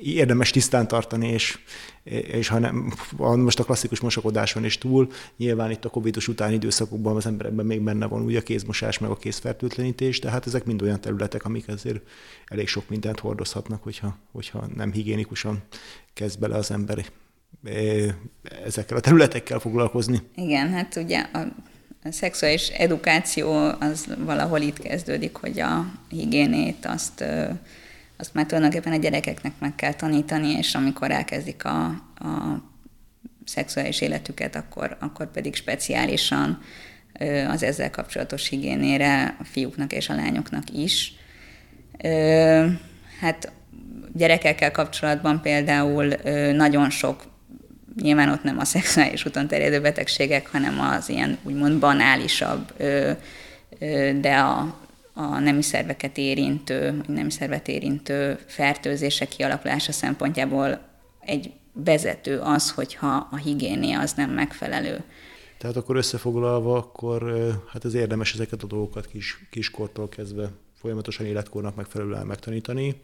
érdemes 0.00 0.50
tisztán 0.50 0.88
tartani, 0.88 1.28
és, 1.28 1.58
és 2.02 2.48
ha 2.48 2.58
nem, 2.58 2.92
most 3.16 3.58
a 3.58 3.64
klasszikus 3.64 4.00
mosakodáson 4.00 4.64
is 4.64 4.78
túl, 4.78 5.08
nyilván 5.36 5.70
itt 5.70 5.84
a 5.84 5.88
covid 5.88 6.16
utáni 6.28 6.54
időszakokban 6.54 7.16
az 7.16 7.26
emberekben 7.26 7.66
még 7.66 7.80
benne 7.80 8.06
van 8.06 8.22
ugye 8.22 8.38
a 8.38 8.42
kézmosás, 8.42 8.98
meg 8.98 9.10
a 9.10 9.16
kézfertőtlenítés, 9.16 10.20
de 10.20 10.30
hát 10.30 10.46
ezek 10.46 10.64
mind 10.64 10.82
olyan 10.82 11.00
területek, 11.00 11.44
amik 11.44 11.68
azért 11.68 12.00
elég 12.46 12.68
sok 12.68 12.88
mindent 12.88 13.20
hordozhatnak, 13.20 13.82
hogyha, 13.82 14.16
hogyha 14.32 14.66
nem 14.74 14.92
higiénikusan 14.92 15.62
kezd 16.12 16.38
bele 16.38 16.56
az 16.56 16.70
ember 16.70 17.04
e, 17.64 17.72
ezekkel 18.64 18.96
a 18.96 19.00
területekkel 19.00 19.58
foglalkozni. 19.58 20.20
Igen, 20.34 20.70
hát 20.70 20.96
ugye 20.96 21.18
a 21.18 21.46
a 22.04 22.10
szexuális 22.10 22.68
edukáció 22.68 23.52
az 23.80 24.06
valahol 24.18 24.60
itt 24.60 24.78
kezdődik, 24.78 25.36
hogy 25.36 25.60
a 25.60 25.92
higiénét 26.08 26.86
azt, 26.86 27.24
azt 28.16 28.34
már 28.34 28.46
tulajdonképpen 28.46 28.92
a 28.92 28.96
gyerekeknek 28.96 29.52
meg 29.58 29.74
kell 29.74 29.94
tanítani, 29.94 30.48
és 30.48 30.74
amikor 30.74 31.10
elkezdik 31.10 31.64
a, 31.64 31.84
a 32.14 32.62
szexuális 33.44 34.00
életüket, 34.00 34.56
akkor, 34.56 34.96
akkor 35.00 35.30
pedig 35.30 35.54
speciálisan 35.54 36.62
az 37.48 37.62
ezzel 37.62 37.90
kapcsolatos 37.90 38.48
higiénére 38.48 39.36
a 39.38 39.44
fiúknak 39.44 39.92
és 39.92 40.08
a 40.08 40.14
lányoknak 40.14 40.70
is. 40.70 41.14
Hát 43.20 43.52
gyerekekkel 44.12 44.70
kapcsolatban 44.70 45.40
például 45.40 46.06
nagyon 46.52 46.90
sok 46.90 47.29
nyilván 48.02 48.28
ott 48.28 48.42
nem 48.42 48.58
a 48.58 48.64
szexuális 48.64 49.26
úton 49.26 49.46
terjedő 49.46 49.80
betegségek, 49.80 50.50
hanem 50.50 50.80
az 50.80 51.08
ilyen 51.08 51.38
úgymond 51.42 51.78
banálisabb, 51.78 52.72
de 54.20 54.36
a, 54.36 54.78
a 55.12 55.38
nemi 55.38 55.62
szerveket 55.62 56.18
érintő, 56.18 57.00
nemi 57.06 57.30
szervet 57.30 57.68
érintő 57.68 58.38
fertőzések 58.46 59.28
kialakulása 59.28 59.92
szempontjából 59.92 60.80
egy 61.20 61.52
vezető 61.72 62.38
az, 62.38 62.70
hogyha 62.70 63.28
a 63.30 63.36
higiénia 63.36 64.00
az 64.00 64.12
nem 64.12 64.30
megfelelő. 64.30 65.02
Tehát 65.58 65.76
akkor 65.76 65.96
összefoglalva, 65.96 66.76
akkor 66.76 67.22
hát 67.72 67.84
az 67.84 67.94
érdemes 67.94 68.34
ezeket 68.34 68.62
a 68.62 68.66
dolgokat 68.66 69.06
kis, 69.06 69.46
kiskortól 69.50 70.08
kezdve 70.08 70.50
folyamatosan 70.80 71.26
életkornak 71.26 71.76
megfelelően 71.76 72.26
megtanítani 72.26 73.00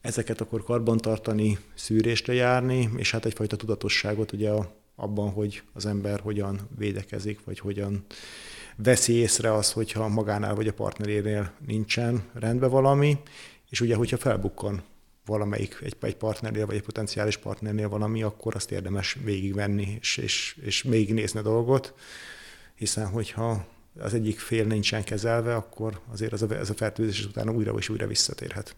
ezeket 0.00 0.40
akkor 0.40 0.64
karbantartani, 0.64 1.58
szűrésre 1.74 2.32
járni, 2.32 2.90
és 2.96 3.10
hát 3.10 3.24
egyfajta 3.24 3.56
tudatosságot 3.56 4.32
ugye 4.32 4.50
abban, 4.96 5.30
hogy 5.30 5.62
az 5.72 5.86
ember 5.86 6.20
hogyan 6.20 6.68
védekezik, 6.76 7.44
vagy 7.44 7.58
hogyan 7.58 8.04
veszi 8.76 9.12
észre 9.12 9.52
az, 9.54 9.72
hogyha 9.72 10.08
magánál 10.08 10.54
vagy 10.54 10.68
a 10.68 10.72
partnerénél 10.72 11.52
nincsen 11.66 12.22
rendben 12.32 12.70
valami, 12.70 13.18
és 13.70 13.80
ugye, 13.80 13.94
hogyha 13.94 14.16
felbukkan 14.16 14.82
valamelyik, 15.24 15.78
egy, 15.82 15.96
egy 16.00 16.16
partnernél, 16.16 16.66
vagy 16.66 16.76
egy 16.76 16.82
potenciális 16.82 17.36
partnernél 17.36 17.88
valami, 17.88 18.22
akkor 18.22 18.54
azt 18.54 18.70
érdemes 18.70 19.16
végigvenni, 19.24 19.96
és, 20.00 20.16
és, 20.16 20.58
és 20.64 20.82
végignézni 20.82 21.38
a 21.38 21.42
dolgot, 21.42 21.94
hiszen 22.74 23.06
hogyha 23.06 23.66
az 23.98 24.14
egyik 24.14 24.38
fél 24.38 24.64
nincsen 24.64 25.04
kezelve, 25.04 25.54
akkor 25.54 26.00
azért 26.12 26.32
ez 26.32 26.42
a, 26.42 26.54
ez 26.54 26.70
a 26.70 26.74
fertőzés 26.74 27.24
utána 27.24 27.52
újra 27.52 27.72
és 27.72 27.88
újra 27.88 28.06
visszatérhet. 28.06 28.76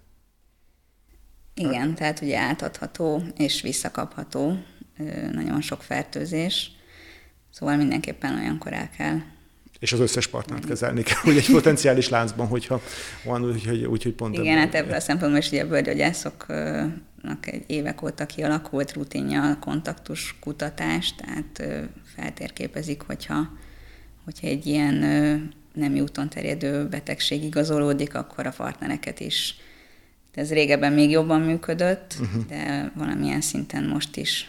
Igen, 1.54 1.94
tehát 1.94 2.20
ugye 2.20 2.38
átadható 2.38 3.22
és 3.36 3.62
visszakapható 3.62 4.58
nagyon 5.32 5.60
sok 5.60 5.82
fertőzés, 5.82 6.70
szóval 7.50 7.76
mindenképpen 7.76 8.38
olyankor 8.38 8.72
el 8.72 8.90
kell 8.96 9.20
és 9.80 9.92
az 9.92 10.00
összes 10.00 10.26
partnert 10.26 10.66
kezelni 10.66 11.02
kell, 11.02 11.18
hogy 11.22 11.36
egy 11.36 11.50
potenciális 11.58 12.08
láncban, 12.08 12.46
hogyha 12.46 12.82
van, 13.24 13.44
úgyhogy, 13.44 13.84
úgy, 13.84 14.12
pont... 14.12 14.38
Igen, 14.38 14.58
hát 14.58 14.74
ebből 14.74 14.94
a 14.94 15.00
szempontból 15.00 15.38
is 15.40 15.48
ugye 15.48 15.62
a 15.62 15.66
bőrgyógyászoknak 15.66 17.46
egy 17.46 17.64
évek 17.66 18.02
óta 18.02 18.26
kialakult 18.26 18.92
rutinja 18.92 19.42
a 19.42 19.58
kontaktus 19.58 20.36
kutatás, 20.40 21.14
tehát 21.14 21.84
feltérképezik, 22.16 23.02
hogyha, 23.02 23.50
hogyha 24.24 24.46
egy 24.46 24.66
ilyen 24.66 24.94
nem 25.72 25.94
úton 25.94 26.28
terjedő 26.28 26.88
betegség 26.88 27.44
igazolódik, 27.44 28.14
akkor 28.14 28.46
a 28.46 28.52
partnereket 28.56 29.20
is. 29.20 29.56
Ez 30.34 30.52
régebben 30.52 30.92
még 30.92 31.10
jobban 31.10 31.40
működött, 31.40 32.16
uh-huh. 32.20 32.46
de 32.46 32.92
valamilyen 32.96 33.40
szinten 33.40 33.84
most 33.84 34.16
is 34.16 34.48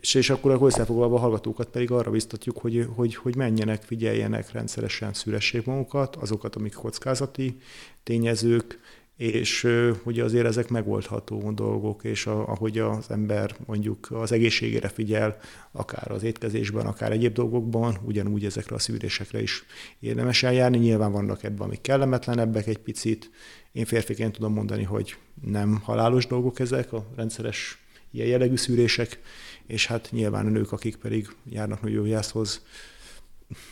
és, 0.00 0.14
és 0.14 0.30
akkor 0.30 0.50
a 0.50 0.66
összefoglalva 0.66 1.16
a 1.16 1.18
hallgatókat 1.18 1.68
pedig 1.68 1.90
arra 1.90 2.10
biztatjuk, 2.10 2.58
hogy, 2.58 2.88
hogy, 2.94 3.14
hogy 3.14 3.36
menjenek, 3.36 3.82
figyeljenek 3.82 4.52
rendszeresen, 4.52 5.12
szülessék 5.12 5.64
magukat, 5.64 6.16
azokat, 6.16 6.56
amik 6.56 6.72
kockázati 6.72 7.56
tényezők, 8.02 8.80
és 9.16 9.68
ugye 10.04 10.24
azért 10.24 10.46
ezek 10.46 10.68
megoldható 10.68 11.52
dolgok, 11.52 12.04
és 12.04 12.26
a, 12.26 12.48
ahogy 12.48 12.78
az 12.78 13.10
ember 13.10 13.56
mondjuk 13.66 14.08
az 14.10 14.32
egészségére 14.32 14.88
figyel, 14.88 15.36
akár 15.72 16.10
az 16.10 16.22
étkezésben, 16.22 16.86
akár 16.86 17.12
egyéb 17.12 17.32
dolgokban, 17.32 17.98
ugyanúgy 18.04 18.44
ezekre 18.44 18.74
a 18.74 18.78
szűrésekre 18.78 19.42
is 19.42 19.64
érdemes 20.00 20.42
eljárni. 20.42 20.78
Nyilván 20.78 21.12
vannak 21.12 21.42
ebben, 21.42 21.66
amik 21.66 21.80
kellemetlenebbek 21.80 22.66
egy 22.66 22.78
picit. 22.78 23.30
Én 23.72 23.84
férfiként 23.84 24.32
tudom 24.32 24.52
mondani, 24.52 24.82
hogy 24.82 25.16
nem 25.42 25.80
halálos 25.82 26.26
dolgok 26.26 26.58
ezek, 26.58 26.92
a 26.92 27.06
rendszeres 27.16 27.78
ilyen 28.10 28.26
jellegű 28.28 28.56
szűrések, 28.56 29.20
és 29.66 29.86
hát 29.86 30.08
nyilván 30.10 30.46
a 30.46 30.50
nők, 30.50 30.72
akik 30.72 30.96
pedig 30.96 31.28
járnak 31.50 31.82
nőgyógyászhoz, 31.82 32.62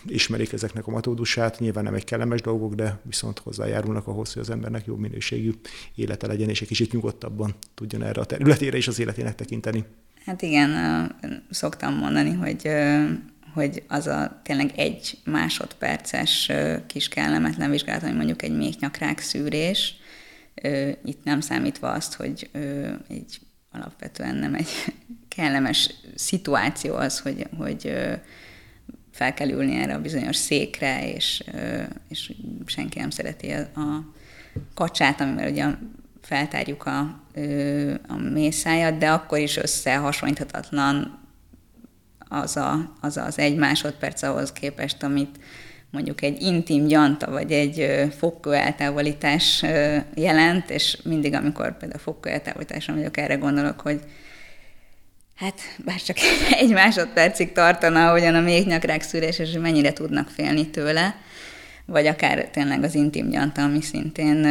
ismerik 0.07 0.53
ezeknek 0.53 0.87
a 0.87 0.91
metódusát, 0.91 1.59
nyilván 1.59 1.85
nem 1.85 1.95
egy 1.95 2.05
kellemes 2.05 2.41
dolgok, 2.41 2.75
de 2.75 2.99
viszont 3.03 3.39
hozzájárulnak 3.39 4.07
ahhoz, 4.07 4.33
hogy 4.33 4.43
az 4.43 4.51
embernek 4.51 4.87
jobb 4.87 4.99
minőségű 4.99 5.53
élete 5.95 6.27
legyen, 6.27 6.49
és 6.49 6.61
egy 6.61 6.69
kicsit 6.69 6.93
nyugodtabban 6.93 7.55
tudjon 7.75 8.03
erre 8.03 8.21
a 8.21 8.25
területére 8.25 8.77
és 8.77 8.89
az 8.89 8.99
életének 8.99 9.35
tekinteni. 9.35 9.85
Hát 10.25 10.43
igen, 10.43 10.71
szoktam 11.51 11.95
mondani, 11.95 12.33
hogy 12.33 12.69
hogy 13.55 13.83
az 13.89 14.07
a 14.07 14.41
tényleg 14.45 14.73
egy 14.77 15.19
másodperces 15.25 16.51
kis 16.87 17.09
kellemetlen 17.09 17.71
vizsgálat, 17.71 18.03
ami 18.03 18.13
mondjuk 18.13 18.43
egy 18.43 18.57
méhnyakrák 18.57 19.19
szűrés, 19.19 19.97
itt 21.05 21.25
nem 21.25 21.41
számítva 21.41 21.93
azt, 21.93 22.15
hogy 22.15 22.51
egy 23.09 23.41
alapvetően 23.71 24.37
nem 24.37 24.55
egy 24.55 24.69
kellemes 25.37 25.95
szituáció 26.15 26.95
az, 26.95 27.21
hogy, 27.21 27.47
hogy 27.57 27.95
fel 29.15 29.35
kell 29.35 29.49
ülni 29.49 29.77
erre 29.77 29.95
a 29.95 30.01
bizonyos 30.01 30.37
székre, 30.37 31.13
és, 31.13 31.45
és 32.09 32.33
senki 32.67 32.99
nem 32.99 33.11
szereti 33.11 33.51
a, 33.51 33.81
a 33.81 34.13
kacsát, 34.75 35.21
amivel 35.21 35.51
ugye 35.51 35.67
feltárjuk 36.23 36.87
a, 36.87 36.99
a 38.09 38.17
mészájat, 38.33 38.99
de 38.99 39.11
akkor 39.11 39.39
is 39.39 39.57
összehasonlíthatatlan 39.57 41.19
az, 42.29 42.57
a, 42.57 42.95
az 43.01 43.17
az 43.17 43.39
egy 43.39 43.57
másodperc 43.57 44.23
ahhoz 44.23 44.53
képest, 44.53 45.03
amit 45.03 45.39
mondjuk 45.91 46.23
egy 46.23 46.43
intim 46.43 46.87
gyanta, 46.87 47.31
vagy 47.31 47.53
egy 47.53 48.09
fokkő 48.19 48.53
eltávolítás 48.53 49.65
jelent, 50.15 50.71
és 50.71 50.99
mindig, 51.05 51.35
amikor 51.35 51.77
például 51.77 52.01
fokkő 52.01 52.31
eltávolításra 52.31 52.95
vagyok, 52.95 53.17
erre 53.17 53.35
gondolok, 53.35 53.81
hogy 53.81 54.01
hát 55.35 55.61
bár 55.85 56.03
csak 56.03 56.17
egy 56.61 56.71
másodpercig 56.73 57.53
tartana, 57.53 58.09
ahogyan 58.09 58.35
a 58.35 58.41
méhnyakrák 58.41 59.03
szűrés, 59.03 59.39
és 59.39 59.51
mennyire 59.51 59.93
tudnak 59.93 60.29
félni 60.29 60.71
tőle, 60.71 61.17
vagy 61.87 62.07
akár 62.07 62.49
tényleg 62.49 62.83
az 62.83 62.95
intim 62.95 63.31
gyanta, 63.31 63.63
ami 63.63 63.81
szintén 63.81 64.45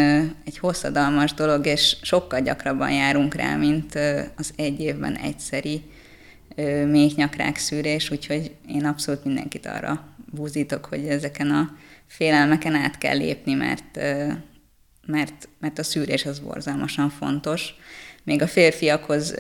egy 0.46 0.58
hosszadalmas 0.58 1.34
dolog, 1.34 1.66
és 1.66 1.98
sokkal 2.02 2.42
gyakrabban 2.42 2.92
járunk 2.92 3.34
rá, 3.34 3.56
mint 3.56 3.96
az 4.36 4.54
egy 4.56 4.80
évben 4.80 5.16
egyszeri 5.16 5.82
méhnyakrák 6.88 7.58
szűrés, 7.58 8.12
úgyhogy 8.12 8.52
én 8.68 8.86
abszolút 8.86 9.26
mindenkit 9.26 9.66
arra 9.66 10.08
búzítok, 10.32 10.86
hogy 10.86 11.08
ezeken 11.08 11.52
a 11.52 11.78
félelmeken 12.08 12.76
át 12.76 12.98
kell 12.98 13.18
lépni, 13.18 13.54
mert, 13.54 14.00
mert, 15.06 15.50
mert 15.60 15.80
a 15.80 15.84
szűrés 15.84 16.26
az 16.26 16.40
borzalmasan 16.40 17.10
fontos. 17.10 17.76
Még 18.24 18.42
a 18.42 18.48
férfiakhoz 18.48 19.36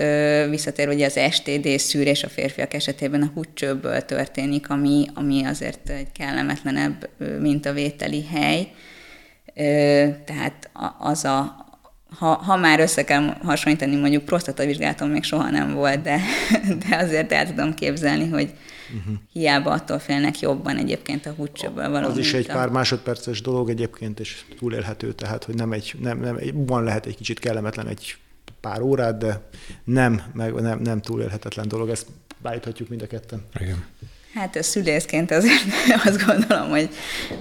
visszatér, 0.49 0.87
ugye 0.87 1.05
az 1.05 1.19
STD 1.31 1.79
szűrés 1.79 2.23
a 2.23 2.29
férfiak 2.29 2.73
esetében 2.73 3.21
a 3.21 3.31
húcsőből 3.33 4.01
történik, 4.01 4.69
ami, 4.69 5.05
ami 5.13 5.43
azért 5.43 5.89
egy 5.89 6.11
kellemetlenebb 6.11 7.09
mintavételi 7.39 8.25
hely. 8.25 8.71
Tehát 10.25 10.69
az 10.99 11.23
a, 11.23 11.65
ha, 12.17 12.33
ha 12.33 12.57
már 12.57 12.79
össze 12.79 13.03
kell 13.03 13.21
hasonlítani, 13.43 13.95
mondjuk 13.95 14.25
prostatavizsgálatom 14.25 15.09
még 15.09 15.23
soha 15.23 15.49
nem 15.49 15.73
volt, 15.73 16.01
de, 16.01 16.19
de 16.89 16.95
azért 16.95 17.31
el 17.31 17.47
tudom 17.47 17.73
képzelni, 17.73 18.29
hogy, 18.29 18.53
Uh-huh. 18.97 19.15
Hiába 19.31 19.71
attól 19.71 19.99
félnek 19.99 20.39
jobban 20.39 20.77
egyébként 20.77 21.25
a 21.25 21.31
húcsőből 21.31 21.89
valami. 21.89 22.11
Az 22.11 22.17
is 22.17 22.33
egy 22.33 22.47
pár 22.47 22.69
másodperces 22.69 23.41
dolog 23.41 23.69
egyébként, 23.69 24.19
és 24.19 24.43
túlélhető, 24.57 25.13
tehát 25.13 25.43
hogy 25.43 25.55
nem 25.55 25.71
egy, 25.71 25.95
nem, 25.99 26.19
nem, 26.19 26.39
van 26.53 26.83
lehet 26.83 27.05
egy 27.05 27.15
kicsit 27.15 27.39
kellemetlen 27.39 27.87
egy 27.87 28.17
pár 28.63 28.81
órát, 28.81 29.17
de 29.17 29.39
nem, 29.83 30.21
meg 30.33 30.53
nem, 30.53 30.79
nem 30.79 31.01
túlélhetetlen 31.01 31.67
dolog, 31.67 31.89
ezt 31.89 32.07
beállíthatjuk 32.41 32.89
mind 32.89 33.01
a 33.01 33.07
ketten. 33.07 33.45
Igen. 33.59 33.85
Hát 34.33 34.55
a 34.55 34.63
szülészként 34.63 35.31
azért 35.31 35.63
azt 36.05 36.25
gondolom, 36.25 36.69
hogy 36.69 36.89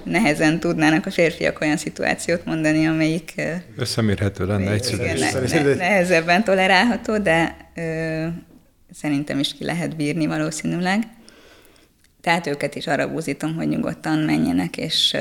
nehezen 0.05 0.61
tudnának 0.61 1.07
a 1.07 1.11
férfiak 1.11 1.61
olyan 1.61 1.77
szituációt 1.77 2.45
mondani, 2.45 2.87
amelyik... 2.87 3.35
Összemérhető 3.77 4.47
lenne 4.47 4.71
egy 4.71 4.83
szülés. 4.83 5.21
Ne, 5.21 5.63
ne, 5.63 5.75
nehezebben 5.75 6.45
tolerálható, 6.45 7.19
de 7.19 7.57
ö, 7.75 8.27
szerintem 8.93 9.39
is 9.39 9.55
ki 9.55 9.65
lehet 9.65 9.97
bírni 9.97 10.27
valószínűleg. 10.27 11.03
Tehát 12.21 12.47
őket 12.47 12.75
is 12.75 12.87
arra 12.87 13.13
búzítom, 13.13 13.55
hogy 13.55 13.69
nyugodtan 13.69 14.19
menjenek, 14.19 14.77
és 14.77 15.17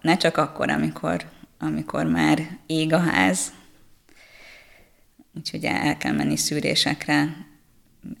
ne 0.00 0.16
csak 0.16 0.36
akkor, 0.36 0.70
amikor, 0.70 1.24
amikor 1.58 2.06
már 2.06 2.38
ég 2.66 2.92
a 2.92 2.98
ház, 2.98 3.52
úgyhogy 5.36 5.64
el 5.64 5.96
kell 5.96 6.12
menni 6.12 6.36
szűrésekre. 6.36 7.46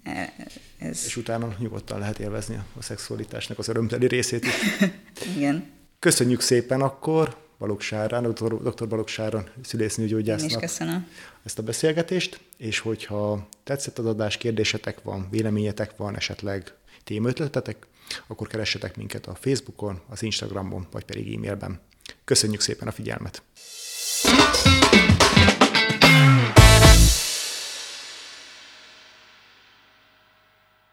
E, 0.02 0.32
ez... 0.78 1.02
És 1.06 1.16
utána 1.16 1.54
nyugodtan 1.58 1.98
lehet 1.98 2.18
élvezni 2.18 2.58
a 2.78 2.82
szexualitásnak 2.82 3.58
az 3.58 3.68
örömteli 3.68 4.06
részét 4.06 4.44
is. 4.44 4.88
Igen. 5.36 5.64
Köszönjük 5.98 6.40
szépen 6.40 6.80
akkor 6.80 7.44
Balogh 7.58 7.82
Sárán, 7.82 8.32
dr. 8.32 8.72
dr. 8.72 8.88
Balogh 8.88 9.10
Sáron 9.10 9.48
szülésznőgyógyásznak 9.62 10.60
köszönöm. 10.60 11.08
ezt 11.44 11.58
a 11.58 11.62
beszélgetést, 11.62 12.40
és 12.56 12.78
hogyha 12.78 13.48
tetszett 13.64 13.98
az 13.98 14.06
adás, 14.06 14.36
kérdésetek 14.36 15.02
van, 15.02 15.28
véleményetek 15.30 15.96
van, 15.96 16.16
esetleg 16.16 16.74
témaötletetek, 17.04 17.86
akkor 18.26 18.46
keressetek 18.46 18.96
minket 18.96 19.26
a 19.26 19.34
Facebookon, 19.34 20.00
az 20.08 20.22
Instagramon, 20.22 20.86
vagy 20.90 21.04
pedig 21.04 21.34
e-mailben. 21.34 21.80
Köszönjük 22.24 22.60
szépen 22.60 22.88
a 22.88 22.92
figyelmet! 22.92 23.42